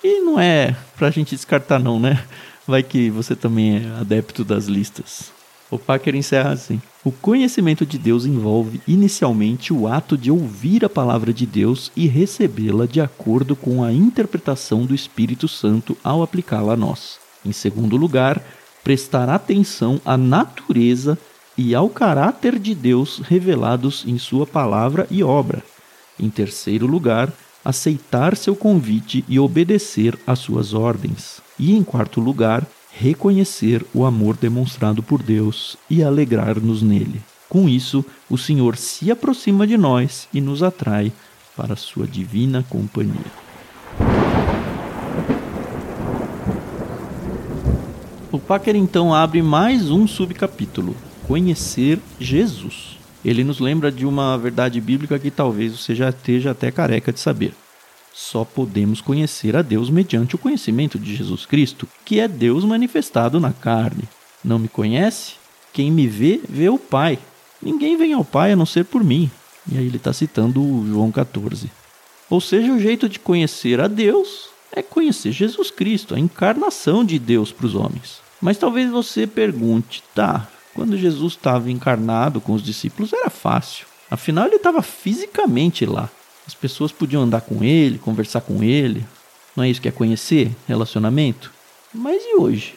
E 0.04 0.22
não 0.22 0.40
é 0.40 0.76
pra 0.96 1.10
gente 1.10 1.36
descartar 1.36 1.80
não, 1.80 2.00
né? 2.00 2.24
Vai 2.68 2.84
que 2.84 3.10
você 3.10 3.36
também 3.36 3.78
é 3.78 4.00
adepto 4.00 4.44
das 4.44 4.66
listas. 4.66 5.32
O 5.72 5.80
Packer 5.80 6.16
encerra 6.16 6.52
assim: 6.52 6.82
O 7.04 7.12
conhecimento 7.12 7.86
de 7.86 7.98
Deus 7.98 8.26
envolve 8.26 8.82
inicialmente 8.88 9.74
o 9.74 9.88
ato 9.88 10.18
de 10.18 10.30
ouvir 10.30 10.86
a 10.86 10.90
palavra 10.90 11.34
de 11.34 11.46
Deus 11.46 11.92
e 11.96 12.08
recebê-la 12.08 12.86
de 12.86 13.02
acordo 13.02 13.56
com 13.56 13.84
a 13.84 13.92
interpretação 13.92 14.86
do 14.86 14.94
Espírito 14.94 15.48
Santo 15.48 15.98
ao 16.04 16.22
aplicá-la 16.22 16.74
a 16.74 16.78
nós. 16.78 17.20
Em 17.44 17.52
segundo 17.52 17.98
lugar, 17.98 18.42
prestar 18.84 19.30
atenção 19.30 20.00
à 20.06 20.16
natureza 20.16 21.18
e 21.58 21.74
ao 21.74 21.90
caráter 21.90 22.60
de 22.60 22.76
Deus 22.76 23.20
revelados 23.20 24.04
em 24.06 24.18
Sua 24.18 24.46
palavra 24.46 25.08
e 25.10 25.24
obra. 25.24 25.64
Em 26.20 26.30
terceiro 26.30 26.86
lugar, 26.86 27.34
aceitar 27.66 28.38
seu 28.38 28.56
convite 28.56 29.26
e 29.28 29.40
obedecer 29.40 30.18
às 30.26 30.40
suas 30.40 30.74
ordens. 30.74 31.42
E, 31.60 31.76
em 31.76 31.84
quarto 31.84 32.22
lugar, 32.22 32.66
reconhecer 32.92 33.86
o 33.94 34.06
amor 34.06 34.38
demonstrado 34.38 35.04
por 35.04 35.22
Deus 35.22 35.78
e 35.90 36.04
alegrar-nos 36.04 36.82
nele. 36.82 37.22
Com 37.50 37.68
isso, 37.68 38.06
o 38.30 38.38
Senhor 38.38 38.78
se 38.78 39.12
aproxima 39.12 39.66
de 39.66 39.78
nós 39.78 40.28
e 40.34 40.42
nos 40.42 40.64
atrai 40.64 41.12
para 41.56 41.76
sua 41.76 42.06
divina 42.06 42.66
companhia. 42.70 43.32
O 48.32 48.40
Packer 48.40 48.76
então 48.76 49.14
abre 49.14 49.42
mais 49.42 49.90
um 49.90 50.08
subcapítulo: 50.08 50.96
Conhecer 51.28 52.00
Jesus 52.20 52.98
ele 53.28 53.44
nos 53.44 53.60
lembra 53.60 53.92
de 53.92 54.06
uma 54.06 54.38
verdade 54.38 54.80
bíblica 54.80 55.20
que 55.20 55.30
talvez 55.30 55.78
você 55.78 55.94
já 55.94 56.10
esteja 56.10 56.52
até 56.52 56.72
careca 56.72 57.12
de 57.12 57.20
saber. 57.20 57.54
Só 58.14 58.46
podemos 58.46 59.02
conhecer 59.02 59.56
a 59.56 59.62
Deus 59.62 59.90
mediante 59.90 60.34
o 60.34 60.38
conhecimento 60.38 60.98
de 60.98 61.14
Jesus 61.14 61.46
Cristo, 61.46 61.88
que 62.06 62.22
é 62.22 62.28
Deus 62.28 62.64
manifestado 62.64 63.38
na 63.40 63.52
carne. 63.52 64.04
Não 64.44 64.58
me 64.58 64.70
conhece? 64.70 65.34
Quem 65.74 65.92
me 65.92 66.08
vê, 66.08 66.40
vê 66.48 66.70
o 66.70 66.80
Pai. 66.80 67.20
Ninguém 67.62 67.98
vem 67.98 68.14
ao 68.14 68.24
Pai 68.24 68.54
a 68.54 68.56
não 68.56 68.66
ser 68.66 68.86
por 68.86 69.04
mim. 69.04 69.30
E 69.70 69.78
aí 69.78 69.86
ele 69.86 69.98
está 69.98 70.14
citando 70.14 70.86
João 70.88 71.12
14. 71.12 71.70
Ou 72.30 72.40
seja, 72.40 72.72
o 72.72 72.80
jeito 72.80 73.10
de 73.10 73.20
conhecer 73.20 73.82
a 73.82 73.88
Deus 73.88 74.50
é 74.72 74.82
conhecer 74.82 75.34
Jesus 75.34 75.70
Cristo, 75.70 76.16
a 76.16 76.20
encarnação 76.20 77.04
de 77.04 77.20
Deus 77.20 77.52
para 77.52 77.66
os 77.66 77.76
homens. 77.76 78.22
Mas 78.42 78.58
talvez 78.58 78.90
você 78.90 79.28
pergunte, 79.28 80.02
tá, 80.16 80.48
quando 80.78 80.96
Jesus 80.96 81.34
estava 81.34 81.72
encarnado 81.72 82.40
com 82.40 82.54
os 82.54 82.62
discípulos 82.62 83.12
era 83.12 83.32
fácil. 83.32 83.88
Afinal, 84.12 84.46
ele 84.46 84.58
estava 84.58 84.84
fisicamente 84.84 85.88
lá. 85.88 86.08
As 86.46 86.54
pessoas 86.54 86.92
podiam 86.92 87.24
andar 87.24 87.42
com 87.42 87.64
ele, 87.64 87.98
conversar 87.98 88.42
com 88.42 88.62
ele. 88.62 89.04
Não 89.56 89.64
é 89.64 89.70
isso 89.72 89.82
que 89.82 89.88
é 89.88 89.92
conhecer? 89.92 90.52
Relacionamento? 90.68 91.52
Mas 91.92 92.22
e 92.24 92.36
hoje? 92.36 92.76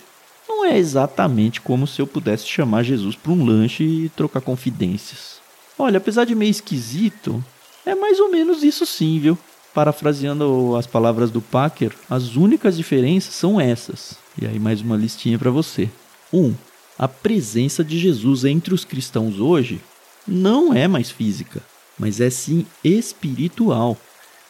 Não 0.48 0.64
é 0.64 0.78
exatamente 0.78 1.60
como 1.60 1.86
se 1.86 2.00
eu 2.00 2.06
pudesse 2.06 2.46
chamar 2.46 2.84
Jesus 2.84 3.14
para 3.16 3.32
um 3.32 3.44
lanche 3.44 3.84
e 3.84 4.08
trocar 4.08 4.40
confidências. 4.40 5.38
Olha, 5.78 5.98
apesar 5.98 6.24
de 6.24 6.34
meio 6.34 6.50
esquisito, 6.50 7.44
é 7.84 7.94
mais 7.94 8.18
ou 8.18 8.30
menos 8.30 8.62
isso 8.62 8.86
sim, 8.86 9.18
viu? 9.20 9.38
Parafraseando 9.74 10.74
as 10.74 10.86
palavras 10.86 11.30
do 11.30 11.42
Packer, 11.42 11.92
as 12.08 12.34
únicas 12.34 12.78
diferenças 12.78 13.34
são 13.34 13.60
essas. 13.60 14.16
E 14.40 14.46
aí 14.46 14.58
mais 14.58 14.80
uma 14.80 14.96
listinha 14.96 15.38
para 15.38 15.50
você. 15.50 15.90
1. 16.32 16.38
Um, 16.38 16.54
a 17.00 17.08
presença 17.08 17.82
de 17.82 17.98
Jesus 17.98 18.44
entre 18.44 18.74
os 18.74 18.84
cristãos 18.84 19.40
hoje 19.40 19.80
não 20.28 20.74
é 20.74 20.86
mais 20.86 21.10
física, 21.10 21.62
mas 21.98 22.20
é 22.20 22.28
sim 22.28 22.66
espiritual. 22.84 23.96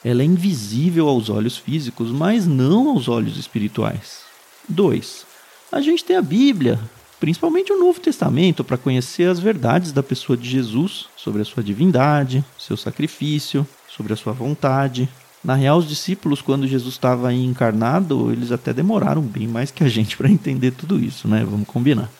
Ela 0.04 0.22
é 0.22 0.24
invisível 0.24 1.08
aos 1.08 1.30
olhos 1.30 1.56
físicos, 1.56 2.10
mas 2.10 2.48
não 2.48 2.88
aos 2.88 3.06
olhos 3.06 3.36
espirituais. 3.36 4.22
2. 4.68 5.24
A 5.70 5.80
gente 5.80 6.04
tem 6.04 6.16
a 6.16 6.22
Bíblia, 6.22 6.76
principalmente 7.20 7.72
o 7.72 7.78
Novo 7.78 8.00
Testamento, 8.00 8.64
para 8.64 8.76
conhecer 8.76 9.30
as 9.30 9.38
verdades 9.38 9.92
da 9.92 10.02
pessoa 10.02 10.36
de 10.36 10.50
Jesus 10.50 11.06
sobre 11.16 11.42
a 11.42 11.44
sua 11.44 11.62
divindade, 11.62 12.44
seu 12.58 12.76
sacrifício, 12.76 13.64
sobre 13.88 14.12
a 14.12 14.16
sua 14.16 14.32
vontade. 14.32 15.08
Na 15.44 15.54
real, 15.54 15.78
os 15.78 15.88
discípulos, 15.88 16.42
quando 16.42 16.66
Jesus 16.66 16.94
estava 16.94 17.32
encarnado, 17.32 18.32
eles 18.32 18.50
até 18.50 18.72
demoraram 18.72 19.22
bem 19.22 19.46
mais 19.46 19.70
que 19.70 19.84
a 19.84 19.88
gente 19.88 20.16
para 20.18 20.28
entender 20.28 20.72
tudo 20.72 20.98
isso, 20.98 21.28
né? 21.28 21.46
Vamos 21.48 21.68
combinar. 21.68 22.10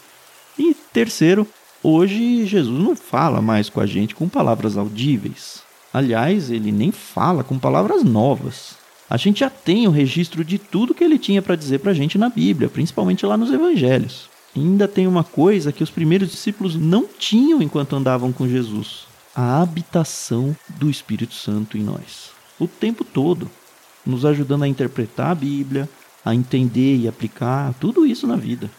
Terceiro, 0.93 1.47
hoje 1.83 2.45
Jesus 2.47 2.83
não 2.83 2.97
fala 2.97 3.41
mais 3.41 3.69
com 3.69 3.81
a 3.81 3.87
gente 3.87 4.15
com 4.15 4.29
palavras 4.29 4.77
audíveis. 4.77 5.63
Aliás, 5.93 6.51
ele 6.51 6.73
nem 6.73 6.91
fala 6.91 7.45
com 7.45 7.59
palavras 7.59 8.03
novas. 8.03 8.75
A 9.09 9.17
gente 9.17 9.41
já 9.41 9.51
tem 9.51 9.87
o 9.87 9.93
registro 9.93 10.45
de 10.45 10.59
tudo 10.59 10.95
que 10.95 11.03
ele 11.03 11.19
tinha 11.19 11.43
para 11.43 11.57
dizer 11.57 11.79
para 11.79 11.91
a 11.93 11.95
gente 11.95 12.19
na 12.19 12.29
Bíblia, 12.29 12.69
principalmente 12.69 13.27
lá 13.27 13.37
nos 13.37 13.53
Evangelhos. 13.53 14.29
E 14.55 14.61
ainda 14.61 14.89
tem 14.89 15.07
uma 15.07 15.23
coisa 15.23 15.73
que 15.73 15.83
os 15.83 15.91
primeiros 15.91 16.31
discípulos 16.31 16.75
não 16.75 17.07
tinham 17.07 17.63
enquanto 17.63 17.95
andavam 17.95 18.33
com 18.33 18.49
Jesus: 18.49 19.07
a 19.35 19.63
habitação 19.63 20.57
do 20.69 20.91
Espírito 20.91 21.35
Santo 21.35 21.79
em 21.79 21.83
nós. 21.83 22.31
O 22.59 22.67
tempo 22.67 23.05
todo, 23.05 23.51
nos 24.05 24.25
ajudando 24.25 24.65
a 24.65 24.69
interpretar 24.69 25.31
a 25.31 25.35
Bíblia, 25.35 25.89
a 26.25 26.35
entender 26.35 26.97
e 26.97 27.09
aplicar 27.09 27.75
tudo 27.81 28.05
isso 28.05 28.27
na 28.27 28.37
vida. 28.37 28.71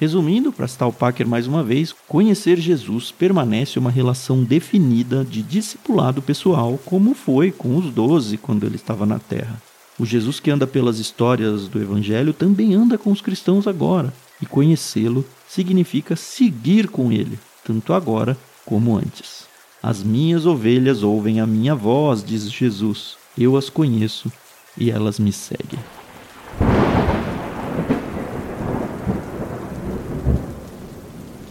Resumindo, 0.00 0.50
para 0.50 0.66
citar 0.66 0.88
o 0.88 0.92
Packer 0.94 1.28
mais 1.28 1.46
uma 1.46 1.62
vez, 1.62 1.94
conhecer 2.08 2.58
Jesus 2.58 3.12
permanece 3.12 3.78
uma 3.78 3.90
relação 3.90 4.42
definida 4.42 5.22
de 5.22 5.42
discipulado 5.42 6.22
pessoal, 6.22 6.80
como 6.86 7.12
foi 7.12 7.50
com 7.50 7.76
os 7.76 7.92
doze 7.92 8.38
quando 8.38 8.64
ele 8.64 8.76
estava 8.76 9.04
na 9.04 9.18
Terra. 9.18 9.60
O 9.98 10.06
Jesus 10.06 10.40
que 10.40 10.50
anda 10.50 10.66
pelas 10.66 10.98
histórias 10.98 11.68
do 11.68 11.78
Evangelho 11.78 12.32
também 12.32 12.72
anda 12.72 12.96
com 12.96 13.12
os 13.12 13.20
cristãos 13.20 13.68
agora, 13.68 14.10
e 14.40 14.46
conhecê-lo 14.46 15.22
significa 15.46 16.16
seguir 16.16 16.88
com 16.88 17.12
ele, 17.12 17.38
tanto 17.62 17.92
agora 17.92 18.38
como 18.64 18.96
antes. 18.96 19.44
As 19.82 20.02
minhas 20.02 20.46
ovelhas 20.46 21.02
ouvem 21.02 21.40
a 21.40 21.46
minha 21.46 21.74
voz, 21.74 22.24
diz 22.24 22.50
Jesus. 22.50 23.16
Eu 23.36 23.54
as 23.54 23.68
conheço 23.68 24.32
e 24.78 24.90
elas 24.90 25.18
me 25.18 25.30
seguem. 25.30 25.78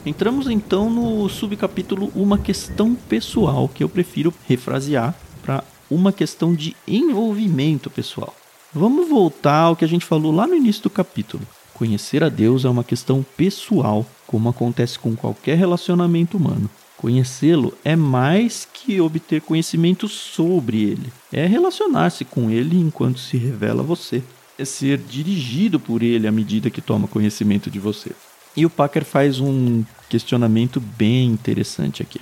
Entramos 0.10 0.50
então 0.50 0.90
no 0.90 1.30
subcapítulo 1.30 2.12
Uma 2.16 2.40
Questão 2.40 2.96
Pessoal, 2.96 3.70
que 3.70 3.84
eu 3.84 3.88
prefiro 3.88 4.34
refrasear 4.48 5.14
para 5.44 5.64
uma 5.88 6.12
questão 6.12 6.56
de 6.56 6.76
envolvimento 6.88 7.92
pessoal. 7.92 8.34
Vamos 8.74 9.08
voltar 9.08 9.60
ao 9.60 9.76
que 9.76 9.86
a 9.86 9.88
gente 9.88 10.04
falou 10.04 10.32
lá 10.32 10.48
no 10.48 10.56
início 10.56 10.82
do 10.82 10.90
capítulo. 10.90 11.44
Conhecer 11.76 12.24
a 12.24 12.28
Deus 12.28 12.66
é 12.66 12.70
uma 12.70 12.84
questão 12.84 13.24
pessoal, 13.38 14.04
como 14.26 14.50
acontece 14.50 14.98
com 14.98 15.16
qualquer 15.16 15.60
relacionamento 15.60 16.38
humano. 16.38 16.68
Conhecê-lo 16.98 17.72
é 17.86 17.96
mais 17.96 18.68
que 18.74 19.00
obter 19.00 19.42
conhecimento 19.42 20.08
sobre 20.08 20.82
ele, 20.82 21.14
é 21.32 21.46
relacionar-se 21.46 22.26
com 22.26 22.50
ele 22.50 22.80
enquanto 22.80 23.20
se 23.20 23.38
revela 23.38 23.84
a 23.84 23.86
você, 23.86 24.24
é 24.58 24.66
ser 24.66 24.98
dirigido 24.98 25.80
por 25.80 26.02
ele 26.02 26.28
à 26.28 26.32
medida 26.32 26.72
que 26.72 26.82
toma 26.82 27.08
conhecimento 27.08 27.70
de 27.70 27.78
você. 27.78 28.12
E 28.56 28.66
o 28.66 28.70
Packer 28.70 29.06
faz 29.06 29.40
um 29.40 29.84
questionamento 30.10 30.80
bem 30.80 31.28
interessante 31.28 32.02
aqui. 32.02 32.20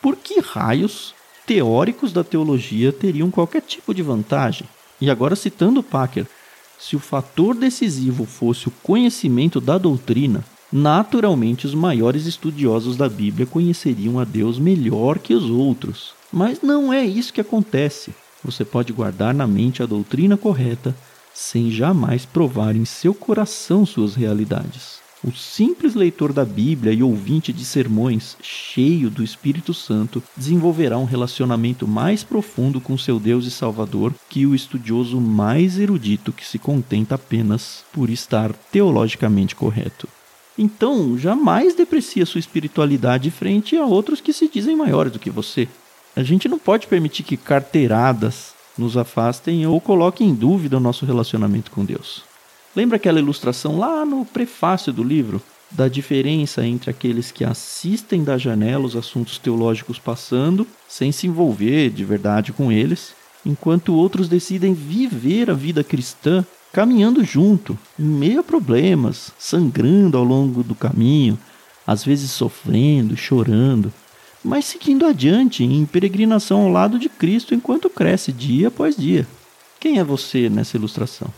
Por 0.00 0.16
que 0.16 0.40
raios 0.40 1.14
teóricos 1.46 2.12
da 2.12 2.22
teologia 2.22 2.92
teriam 2.92 3.30
qualquer 3.30 3.62
tipo 3.62 3.94
de 3.94 4.02
vantagem? 4.02 4.68
E 5.00 5.10
agora 5.10 5.36
citando 5.36 5.80
o 5.80 5.82
Packer, 5.82 6.26
se 6.78 6.96
o 6.96 7.00
fator 7.00 7.54
decisivo 7.54 8.24
fosse 8.24 8.68
o 8.68 8.72
conhecimento 8.82 9.60
da 9.60 9.78
doutrina, 9.78 10.44
naturalmente 10.72 11.66
os 11.66 11.74
maiores 11.74 12.26
estudiosos 12.26 12.96
da 12.96 13.08
Bíblia 13.08 13.46
conheceriam 13.46 14.18
a 14.18 14.24
Deus 14.24 14.58
melhor 14.58 15.18
que 15.18 15.34
os 15.34 15.44
outros. 15.44 16.14
Mas 16.32 16.60
não 16.62 16.92
é 16.92 17.04
isso 17.04 17.32
que 17.32 17.40
acontece. 17.40 18.14
Você 18.42 18.64
pode 18.64 18.92
guardar 18.92 19.32
na 19.32 19.46
mente 19.46 19.82
a 19.82 19.86
doutrina 19.86 20.36
correta 20.36 20.94
sem 21.32 21.70
jamais 21.70 22.24
provar 22.24 22.76
em 22.76 22.84
seu 22.84 23.14
coração 23.14 23.86
suas 23.86 24.14
realidades. 24.14 25.03
O 25.26 25.32
simples 25.32 25.94
leitor 25.94 26.34
da 26.34 26.44
Bíblia 26.44 26.92
e 26.92 27.02
ouvinte 27.02 27.50
de 27.50 27.64
sermões, 27.64 28.36
cheio 28.42 29.08
do 29.08 29.24
Espírito 29.24 29.72
Santo, 29.72 30.22
desenvolverá 30.36 30.98
um 30.98 31.06
relacionamento 31.06 31.88
mais 31.88 32.22
profundo 32.22 32.78
com 32.78 32.98
seu 32.98 33.18
Deus 33.18 33.46
e 33.46 33.50
Salvador 33.50 34.12
que 34.28 34.44
o 34.44 34.54
estudioso 34.54 35.18
mais 35.18 35.78
erudito 35.78 36.30
que 36.30 36.46
se 36.46 36.58
contenta 36.58 37.14
apenas 37.14 37.86
por 37.90 38.10
estar 38.10 38.52
teologicamente 38.70 39.56
correto. 39.56 40.06
Então, 40.58 41.16
jamais 41.16 41.74
deprecie 41.74 42.22
a 42.22 42.26
sua 42.26 42.38
espiritualidade 42.38 43.30
frente 43.30 43.78
a 43.78 43.86
outros 43.86 44.20
que 44.20 44.32
se 44.32 44.46
dizem 44.46 44.76
maiores 44.76 45.10
do 45.10 45.18
que 45.18 45.30
você. 45.30 45.66
A 46.14 46.22
gente 46.22 46.50
não 46.50 46.58
pode 46.58 46.86
permitir 46.86 47.22
que 47.22 47.38
carteiradas 47.38 48.52
nos 48.76 48.94
afastem 48.94 49.66
ou 49.66 49.80
coloquem 49.80 50.28
em 50.28 50.34
dúvida 50.34 50.76
o 50.76 50.80
nosso 50.80 51.06
relacionamento 51.06 51.70
com 51.70 51.82
Deus. 51.82 52.33
Lembra 52.76 52.96
aquela 52.96 53.20
ilustração 53.20 53.78
lá 53.78 54.04
no 54.04 54.24
prefácio 54.24 54.92
do 54.92 55.04
livro? 55.04 55.40
Da 55.70 55.86
diferença 55.86 56.66
entre 56.66 56.90
aqueles 56.90 57.30
que 57.30 57.44
assistem 57.44 58.24
da 58.24 58.36
janela 58.36 58.84
os 58.84 58.96
assuntos 58.96 59.38
teológicos 59.38 59.98
passando, 59.98 60.66
sem 60.88 61.12
se 61.12 61.26
envolver 61.26 61.90
de 61.90 62.04
verdade 62.04 62.52
com 62.52 62.72
eles, 62.72 63.14
enquanto 63.46 63.94
outros 63.94 64.28
decidem 64.28 64.74
viver 64.74 65.50
a 65.50 65.54
vida 65.54 65.84
cristã 65.84 66.44
caminhando 66.72 67.22
junto, 67.22 67.78
em 67.96 68.04
meio 68.04 68.40
a 68.40 68.42
problemas, 68.42 69.32
sangrando 69.38 70.18
ao 70.18 70.24
longo 70.24 70.64
do 70.64 70.74
caminho, 70.74 71.38
às 71.86 72.04
vezes 72.04 72.32
sofrendo, 72.32 73.16
chorando, 73.16 73.92
mas 74.42 74.64
seguindo 74.64 75.06
adiante 75.06 75.62
em 75.62 75.86
peregrinação 75.86 76.62
ao 76.62 76.68
lado 76.68 76.98
de 76.98 77.08
Cristo 77.08 77.54
enquanto 77.54 77.88
cresce 77.88 78.32
dia 78.32 78.68
após 78.68 78.96
dia. 78.96 79.26
Quem 79.78 80.00
é 80.00 80.04
você 80.04 80.48
nessa 80.48 80.76
ilustração? 80.76 81.28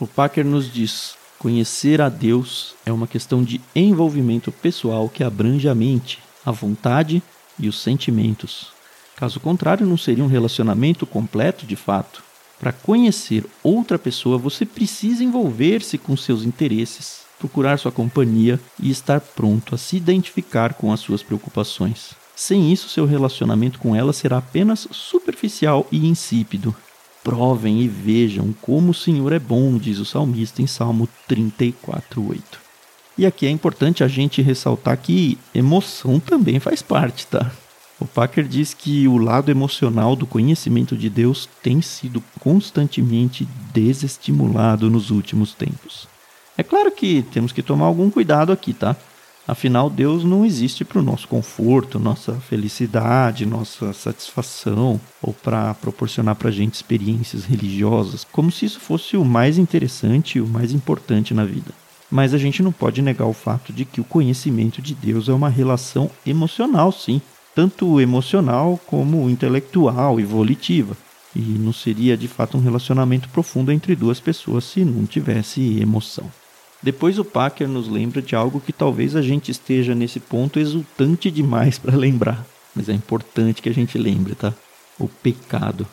O 0.00 0.06
Packer 0.06 0.44
nos 0.44 0.72
diz: 0.72 1.16
conhecer 1.38 2.00
a 2.00 2.08
Deus 2.08 2.74
é 2.86 2.92
uma 2.92 3.06
questão 3.06 3.42
de 3.42 3.60
envolvimento 3.74 4.52
pessoal 4.52 5.08
que 5.08 5.24
abrange 5.24 5.68
a 5.68 5.74
mente, 5.74 6.20
a 6.46 6.52
vontade 6.52 7.20
e 7.58 7.68
os 7.68 7.80
sentimentos. 7.80 8.68
Caso 9.16 9.40
contrário, 9.40 9.84
não 9.84 9.96
seria 9.96 10.22
um 10.22 10.28
relacionamento 10.28 11.04
completo 11.04 11.66
de 11.66 11.74
fato. 11.74 12.22
Para 12.60 12.72
conhecer 12.72 13.44
outra 13.62 13.98
pessoa, 13.98 14.38
você 14.38 14.64
precisa 14.64 15.24
envolver-se 15.24 15.98
com 15.98 16.16
seus 16.16 16.44
interesses, 16.44 17.22
procurar 17.36 17.76
sua 17.78 17.90
companhia 17.90 18.60
e 18.80 18.90
estar 18.90 19.20
pronto 19.20 19.74
a 19.74 19.78
se 19.78 19.96
identificar 19.96 20.74
com 20.74 20.92
as 20.92 21.00
suas 21.00 21.24
preocupações. 21.24 22.10
Sem 22.36 22.72
isso, 22.72 22.88
seu 22.88 23.04
relacionamento 23.04 23.80
com 23.80 23.96
ela 23.96 24.12
será 24.12 24.38
apenas 24.38 24.86
superficial 24.92 25.88
e 25.90 26.06
insípido. 26.06 26.74
Provem 27.28 27.82
e 27.82 27.86
vejam 27.86 28.54
como 28.62 28.92
o 28.92 28.94
Senhor 28.94 29.34
é 29.34 29.38
bom, 29.38 29.76
diz 29.76 29.98
o 29.98 30.04
salmista 30.06 30.62
em 30.62 30.66
Salmo 30.66 31.06
34:8. 31.28 32.58
E 33.18 33.26
aqui 33.26 33.46
é 33.46 33.50
importante 33.50 34.02
a 34.02 34.08
gente 34.08 34.40
ressaltar 34.40 34.96
que 34.96 35.36
emoção 35.54 36.18
também 36.18 36.58
faz 36.58 36.80
parte, 36.80 37.26
tá? 37.26 37.52
O 38.00 38.06
Packer 38.06 38.48
diz 38.48 38.72
que 38.72 39.06
o 39.06 39.18
lado 39.18 39.50
emocional 39.50 40.16
do 40.16 40.26
conhecimento 40.26 40.96
de 40.96 41.10
Deus 41.10 41.46
tem 41.62 41.82
sido 41.82 42.24
constantemente 42.40 43.46
desestimulado 43.74 44.88
nos 44.88 45.10
últimos 45.10 45.52
tempos. 45.52 46.08
É 46.56 46.62
claro 46.62 46.90
que 46.90 47.22
temos 47.30 47.52
que 47.52 47.62
tomar 47.62 47.84
algum 47.84 48.08
cuidado 48.08 48.52
aqui, 48.52 48.72
tá? 48.72 48.96
Afinal, 49.48 49.88
Deus 49.88 50.24
não 50.24 50.44
existe 50.44 50.84
para 50.84 50.98
o 50.98 51.02
nosso 51.02 51.26
conforto, 51.26 51.98
nossa 51.98 52.34
felicidade, 52.34 53.46
nossa 53.46 53.94
satisfação, 53.94 55.00
ou 55.22 55.32
para 55.32 55.72
proporcionar 55.72 56.36
para 56.36 56.50
a 56.50 56.52
gente 56.52 56.74
experiências 56.74 57.46
religiosas, 57.46 58.26
como 58.30 58.52
se 58.52 58.66
isso 58.66 58.78
fosse 58.78 59.16
o 59.16 59.24
mais 59.24 59.56
interessante 59.56 60.36
e 60.36 60.40
o 60.42 60.46
mais 60.46 60.74
importante 60.74 61.32
na 61.32 61.46
vida. 61.46 61.72
Mas 62.10 62.34
a 62.34 62.38
gente 62.38 62.62
não 62.62 62.70
pode 62.70 63.00
negar 63.00 63.26
o 63.26 63.32
fato 63.32 63.72
de 63.72 63.86
que 63.86 64.02
o 64.02 64.04
conhecimento 64.04 64.82
de 64.82 64.94
Deus 64.94 65.30
é 65.30 65.32
uma 65.32 65.48
relação 65.48 66.10
emocional, 66.26 66.92
sim 66.92 67.22
tanto 67.58 68.00
emocional 68.00 68.78
como 68.86 69.28
intelectual 69.28 70.20
e 70.20 70.24
volitiva. 70.24 70.96
E 71.34 71.40
não 71.40 71.72
seria 71.72 72.16
de 72.16 72.28
fato 72.28 72.56
um 72.56 72.60
relacionamento 72.60 73.28
profundo 73.30 73.72
entre 73.72 73.96
duas 73.96 74.20
pessoas 74.20 74.62
se 74.62 74.84
não 74.84 75.04
tivesse 75.04 75.80
emoção. 75.80 76.30
Depois 76.82 77.18
o 77.18 77.24
Packer 77.24 77.68
nos 77.68 77.88
lembra 77.88 78.22
de 78.22 78.36
algo 78.36 78.60
que 78.60 78.72
talvez 78.72 79.16
a 79.16 79.22
gente 79.22 79.50
esteja 79.50 79.94
nesse 79.94 80.20
ponto 80.20 80.60
exultante 80.60 81.30
demais 81.30 81.78
para 81.78 81.96
lembrar, 81.96 82.46
mas 82.74 82.88
é 82.88 82.92
importante 82.92 83.60
que 83.60 83.68
a 83.68 83.74
gente 83.74 83.98
lembre, 83.98 84.34
tá? 84.34 84.54
O 84.98 85.08
pecado. 85.08 85.86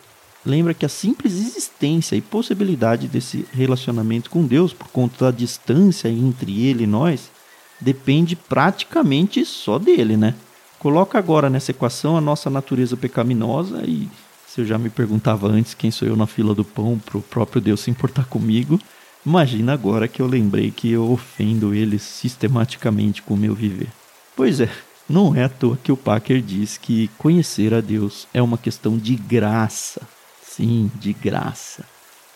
Lembra 0.44 0.74
que 0.74 0.86
a 0.86 0.88
simples 0.88 1.34
existência 1.34 2.14
e 2.14 2.20
possibilidade 2.20 3.08
desse 3.08 3.44
relacionamento 3.52 4.30
com 4.30 4.46
Deus, 4.46 4.72
por 4.72 4.86
conta 4.88 5.24
da 5.24 5.30
distância 5.32 6.08
entre 6.08 6.64
ele 6.64 6.84
e 6.84 6.86
nós, 6.86 7.32
depende 7.80 8.36
praticamente 8.36 9.44
só 9.44 9.78
dele, 9.78 10.16
né? 10.16 10.34
Coloca 10.78 11.18
agora 11.18 11.50
nessa 11.50 11.72
equação 11.72 12.16
a 12.16 12.20
nossa 12.20 12.48
natureza 12.48 12.96
pecaminosa 12.96 13.82
e 13.84 14.08
se 14.46 14.60
eu 14.60 14.64
já 14.64 14.78
me 14.78 14.88
perguntava 14.88 15.48
antes 15.48 15.74
quem 15.74 15.90
sou 15.90 16.06
eu 16.06 16.14
na 16.14 16.26
fila 16.26 16.54
do 16.54 16.64
pão 16.64 16.98
para 17.04 17.18
o 17.18 17.22
próprio 17.22 17.60
Deus 17.60 17.80
se 17.80 17.90
importar 17.90 18.26
comigo, 18.26 18.78
imagina 19.26 19.72
agora 19.72 20.06
que 20.06 20.22
eu 20.22 20.26
lembrei 20.26 20.70
que 20.70 20.90
eu 20.90 21.10
ofendo 21.10 21.74
ele 21.74 21.98
sistematicamente 21.98 23.20
com 23.20 23.34
o 23.34 23.36
meu 23.36 23.54
viver. 23.54 23.88
Pois 24.36 24.60
é, 24.60 24.70
não 25.08 25.34
é 25.34 25.44
à 25.44 25.48
toa 25.48 25.78
que 25.82 25.90
o 25.90 25.96
Packer 25.96 26.40
diz 26.40 26.78
que 26.78 27.08
conhecer 27.18 27.74
a 27.74 27.80
Deus 27.80 28.28
é 28.32 28.40
uma 28.40 28.56
questão 28.56 28.96
de 28.96 29.16
graça. 29.16 30.02
Sim, 30.42 30.90
de 30.94 31.12
graça. 31.12 31.84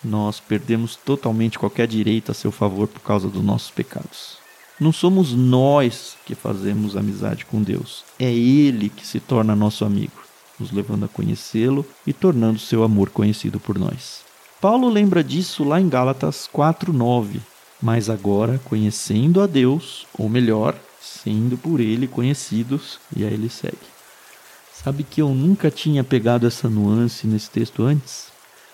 Nós 0.03 0.40
perdemos 0.40 0.96
totalmente 0.96 1.59
qualquer 1.59 1.87
direito 1.87 2.31
a 2.31 2.35
seu 2.35 2.50
favor 2.50 2.88
por 2.88 3.00
causa 3.00 3.29
dos 3.29 3.42
nossos 3.42 3.70
pecados. 3.70 4.38
Não 4.81 4.92
somos 4.92 5.33
nós 5.35 6.16
que 6.24 6.35
fazemos 6.35 6.96
amizade 6.96 7.44
com 7.44 7.62
Deus, 7.62 8.03
é 8.18 8.33
Ele 8.33 8.88
que 8.88 9.07
se 9.07 9.20
torna 9.20 9.55
nosso 9.55 9.85
amigo, 9.85 10.22
nos 10.59 10.72
levando 10.72 11.05
a 11.05 11.09
conhecê-lo 11.09 11.85
e 12.07 12.14
tornando 12.14 12.59
seu 12.59 12.83
amor 12.83 13.11
conhecido 13.11 13.61
por 13.61 13.79
nós. 13.79 14.29
Paulo 14.61 14.90
lembra 14.90 15.25
disso 15.25 15.64
lá 15.64 15.81
em 15.81 15.88
Gálatas 15.88 16.46
4:9. 16.53 17.40
Mas 17.81 18.11
agora, 18.11 18.61
conhecendo 18.66 19.40
a 19.40 19.46
Deus, 19.46 20.07
ou 20.18 20.29
melhor, 20.29 20.79
sendo 21.01 21.57
por 21.57 21.81
ele 21.81 22.07
conhecidos, 22.07 23.01
e 23.16 23.25
aí 23.25 23.33
ele 23.33 23.49
segue. 23.49 23.79
Sabe 24.70 25.03
que 25.03 25.23
eu 25.23 25.31
nunca 25.31 25.70
tinha 25.70 26.05
pegado 26.05 26.46
essa 26.46 26.68
nuance 26.68 27.27
nesse 27.27 27.49
texto 27.49 27.83
antes? 27.83 28.27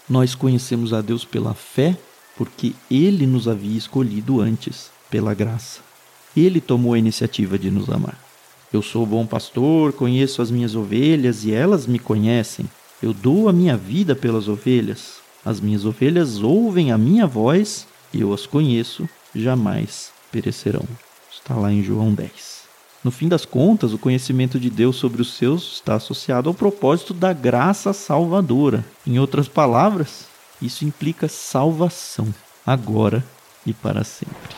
Nós 0.08 0.34
conhecemos 0.34 0.92
a 0.92 1.00
Deus 1.00 1.24
pela 1.24 1.54
fé, 1.54 1.96
porque 2.36 2.74
ele 2.90 3.24
nos 3.24 3.46
havia 3.46 3.78
escolhido 3.78 4.40
antes, 4.40 4.90
pela 5.08 5.34
graça. 5.34 5.80
Ele 6.36 6.60
tomou 6.60 6.94
a 6.94 6.98
iniciativa 6.98 7.56
de 7.56 7.70
nos 7.70 7.88
amar. 7.88 8.18
Eu 8.72 8.82
sou 8.82 9.06
bom 9.06 9.24
pastor, 9.24 9.92
conheço 9.92 10.42
as 10.42 10.50
minhas 10.50 10.74
ovelhas 10.74 11.44
e 11.44 11.52
elas 11.52 11.86
me 11.86 12.00
conhecem. 12.00 12.68
Eu 13.00 13.12
dou 13.12 13.48
a 13.48 13.52
minha 13.52 13.76
vida 13.76 14.16
pelas 14.16 14.48
ovelhas. 14.48 15.24
As 15.46 15.60
minhas 15.60 15.84
ovelhas 15.84 16.42
ouvem 16.42 16.90
a 16.90 16.98
minha 16.98 17.24
voz, 17.24 17.86
eu 18.12 18.34
as 18.34 18.46
conheço, 18.46 19.08
jamais 19.32 20.10
perecerão. 20.32 20.82
Está 21.30 21.54
lá 21.54 21.72
em 21.72 21.84
João 21.84 22.12
10. 22.12 22.64
No 23.04 23.12
fim 23.12 23.28
das 23.28 23.44
contas, 23.44 23.92
o 23.92 23.98
conhecimento 23.98 24.58
de 24.58 24.68
Deus 24.68 24.96
sobre 24.96 25.22
os 25.22 25.34
seus 25.34 25.74
está 25.74 25.94
associado 25.94 26.48
ao 26.48 26.54
propósito 26.54 27.14
da 27.14 27.32
graça 27.32 27.92
salvadora. 27.92 28.84
Em 29.06 29.20
outras 29.20 29.46
palavras, 29.46 30.26
isso 30.60 30.84
implica 30.84 31.28
salvação, 31.28 32.34
agora 32.66 33.24
e 33.64 33.72
para 33.72 34.02
sempre. 34.02 34.56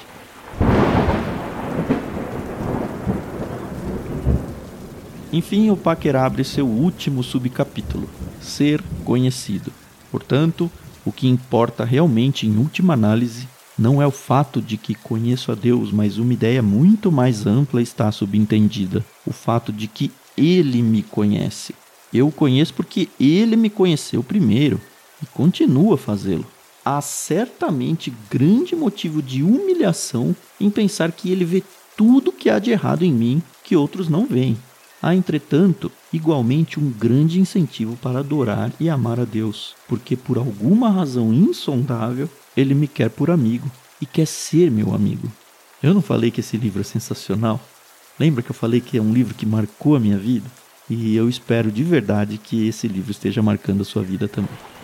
Enfim, 5.31 5.69
o 5.69 5.77
Packer 5.77 6.17
abre 6.17 6.43
seu 6.45 6.67
último 6.67 7.23
subcapítulo: 7.23 8.09
Ser 8.41 8.83
conhecido. 9.05 9.71
Portanto, 10.11 10.71
o 11.05 11.13
que 11.13 11.29
importa 11.29 11.85
realmente, 11.85 12.47
em 12.47 12.57
última 12.57 12.95
análise, 12.95 13.49
não 13.79 14.03
é 14.03 14.07
o 14.07 14.11
fato 14.11 14.61
de 14.61 14.77
que 14.77 14.95
conheço 14.95 15.53
a 15.53 15.55
Deus, 15.55 15.93
mas 15.93 16.19
uma 16.19 16.33
ideia 16.33 16.61
muito 16.61 17.13
mais 17.13 17.47
ampla 17.47 17.81
está 17.81 18.11
subentendida: 18.11 19.05
o 19.25 19.33
fato 19.33 19.73
de 19.73 19.87
que 19.87 20.11
Ele 20.37 20.83
me 20.83 21.03
conhece. 21.03 21.75
Eu 22.13 22.29
o 22.29 22.33
conheço 22.33 22.75
porque 22.75 23.09
Ele 23.21 23.55
me 23.55 23.71
conheceu 23.71 24.23
primeiro 24.23 24.81
e 25.23 25.27
continua 25.27 25.95
a 25.95 25.99
fazê-lo. 25.99 26.47
Há 26.85 27.01
certamente 27.01 28.13
grande 28.31 28.75
motivo 28.75 29.23
de 29.23 29.43
humilhação 29.43 30.35
em 30.59 30.71
pensar 30.71 31.13
que 31.13 31.31
Ele 31.31 31.45
vê 31.45 31.63
tudo 31.97 32.33
que 32.33 32.49
há 32.49 32.59
de 32.59 32.71
errado 32.71 33.05
em 33.05 33.13
mim 33.13 33.43
que 33.63 33.77
outros 33.77 34.09
não 34.09 34.27
veem. 34.27 34.57
Há, 35.01 35.15
entretanto, 35.15 35.93
igualmente 36.13 36.81
um 36.81 36.91
grande 36.91 37.41
incentivo 37.41 37.97
para 37.97 38.21
adorar 38.21 38.73
e 38.81 38.89
amar 38.89 39.21
a 39.21 39.25
Deus, 39.25 39.75
porque 39.87 40.17
por 40.17 40.39
alguma 40.39 40.91
razão 40.91 41.33
insondável 41.33 42.29
ele 42.57 42.75
me 42.75 42.89
quer 42.89 43.11
por 43.11 43.31
amigo 43.31 43.71
e 44.01 44.07
quer 44.07 44.27
ser 44.27 44.71
meu 44.71 44.95
amigo. 44.95 45.31
Eu 45.83 45.95
não 45.95 46.03
falei 46.03 46.31
que 46.31 46.41
esse 46.41 46.57
livro 46.57 46.81
é 46.81 46.85
sensacional? 46.85 47.61
Lembra 48.19 48.43
que 48.43 48.51
eu 48.51 48.55
falei 48.55 48.81
que 48.81 48.99
é 48.99 49.03
um 49.03 49.13
livro 49.13 49.35
que 49.35 49.47
marcou 49.47 49.95
a 49.95 50.01
minha 50.01 50.19
vida? 50.19 50.51
E 50.91 51.15
eu 51.15 51.29
espero 51.29 51.71
de 51.71 51.85
verdade 51.85 52.39
que 52.39 52.67
esse 52.67 52.89
livro 52.89 53.11
esteja 53.11 53.43
marcando 53.43 53.83
a 53.83 53.85
sua 53.85 54.03
vida 54.03 54.27
também. 54.27 54.78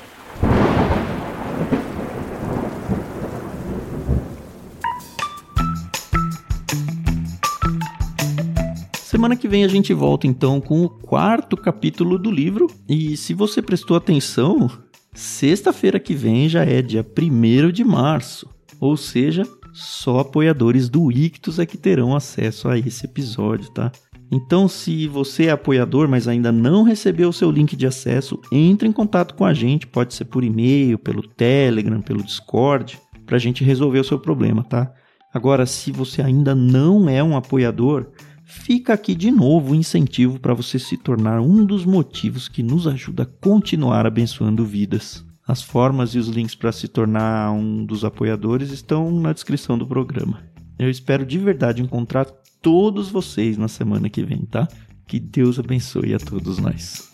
Semana 9.24 9.40
que 9.40 9.48
vem 9.48 9.64
a 9.64 9.68
gente 9.68 9.94
volta 9.94 10.26
então 10.26 10.60
com 10.60 10.82
o 10.82 10.88
quarto 10.90 11.56
capítulo 11.56 12.18
do 12.18 12.30
livro. 12.30 12.66
E 12.86 13.16
se 13.16 13.32
você 13.32 13.62
prestou 13.62 13.96
atenção, 13.96 14.70
sexta-feira 15.14 15.98
que 15.98 16.14
vem 16.14 16.46
já 16.46 16.62
é 16.62 16.82
dia 16.82 17.02
1 17.02 17.72
de 17.72 17.82
março. 17.82 18.46
Ou 18.78 18.98
seja, 18.98 19.42
só 19.72 20.18
apoiadores 20.18 20.90
do 20.90 21.10
Ictus 21.10 21.58
é 21.58 21.64
que 21.64 21.78
terão 21.78 22.14
acesso 22.14 22.68
a 22.68 22.78
esse 22.78 23.06
episódio, 23.06 23.70
tá? 23.70 23.90
Então, 24.30 24.68
se 24.68 25.08
você 25.08 25.46
é 25.46 25.52
apoiador, 25.52 26.06
mas 26.06 26.28
ainda 26.28 26.52
não 26.52 26.82
recebeu 26.82 27.30
o 27.30 27.32
seu 27.32 27.50
link 27.50 27.74
de 27.74 27.86
acesso, 27.86 28.38
entre 28.52 28.86
em 28.86 28.92
contato 28.92 29.34
com 29.36 29.46
a 29.46 29.54
gente, 29.54 29.86
pode 29.86 30.12
ser 30.12 30.26
por 30.26 30.44
e-mail, 30.44 30.98
pelo 30.98 31.22
Telegram, 31.22 32.02
pelo 32.02 32.22
Discord, 32.22 33.00
para 33.24 33.36
a 33.36 33.40
gente 33.40 33.64
resolver 33.64 34.00
o 34.00 34.04
seu 34.04 34.18
problema, 34.18 34.62
tá? 34.62 34.92
Agora, 35.32 35.64
se 35.64 35.90
você 35.90 36.20
ainda 36.20 36.54
não 36.54 37.08
é 37.08 37.24
um 37.24 37.34
apoiador, 37.34 38.08
fica 38.54 38.94
aqui 38.94 39.14
de 39.14 39.30
novo 39.30 39.72
o 39.72 39.74
incentivo 39.74 40.38
para 40.38 40.54
você 40.54 40.78
se 40.78 40.96
tornar 40.96 41.40
um 41.40 41.64
dos 41.64 41.84
motivos 41.84 42.48
que 42.48 42.62
nos 42.62 42.86
ajuda 42.86 43.24
a 43.24 43.26
continuar 43.26 44.06
abençoando 44.06 44.64
vidas. 44.64 45.24
As 45.46 45.60
formas 45.60 46.14
e 46.14 46.18
os 46.18 46.28
links 46.28 46.54
para 46.54 46.72
se 46.72 46.88
tornar 46.88 47.52
um 47.52 47.84
dos 47.84 48.04
apoiadores 48.04 48.70
estão 48.70 49.10
na 49.10 49.32
descrição 49.32 49.76
do 49.76 49.86
programa. 49.86 50.42
Eu 50.78 50.88
espero 50.88 51.26
de 51.26 51.38
verdade 51.38 51.82
encontrar 51.82 52.24
todos 52.62 53.10
vocês 53.10 53.58
na 53.58 53.68
semana 53.68 54.08
que 54.08 54.24
vem, 54.24 54.46
tá? 54.46 54.66
Que 55.06 55.20
Deus 55.20 55.58
abençoe 55.58 56.14
a 56.14 56.18
todos 56.18 56.58
nós. 56.58 57.10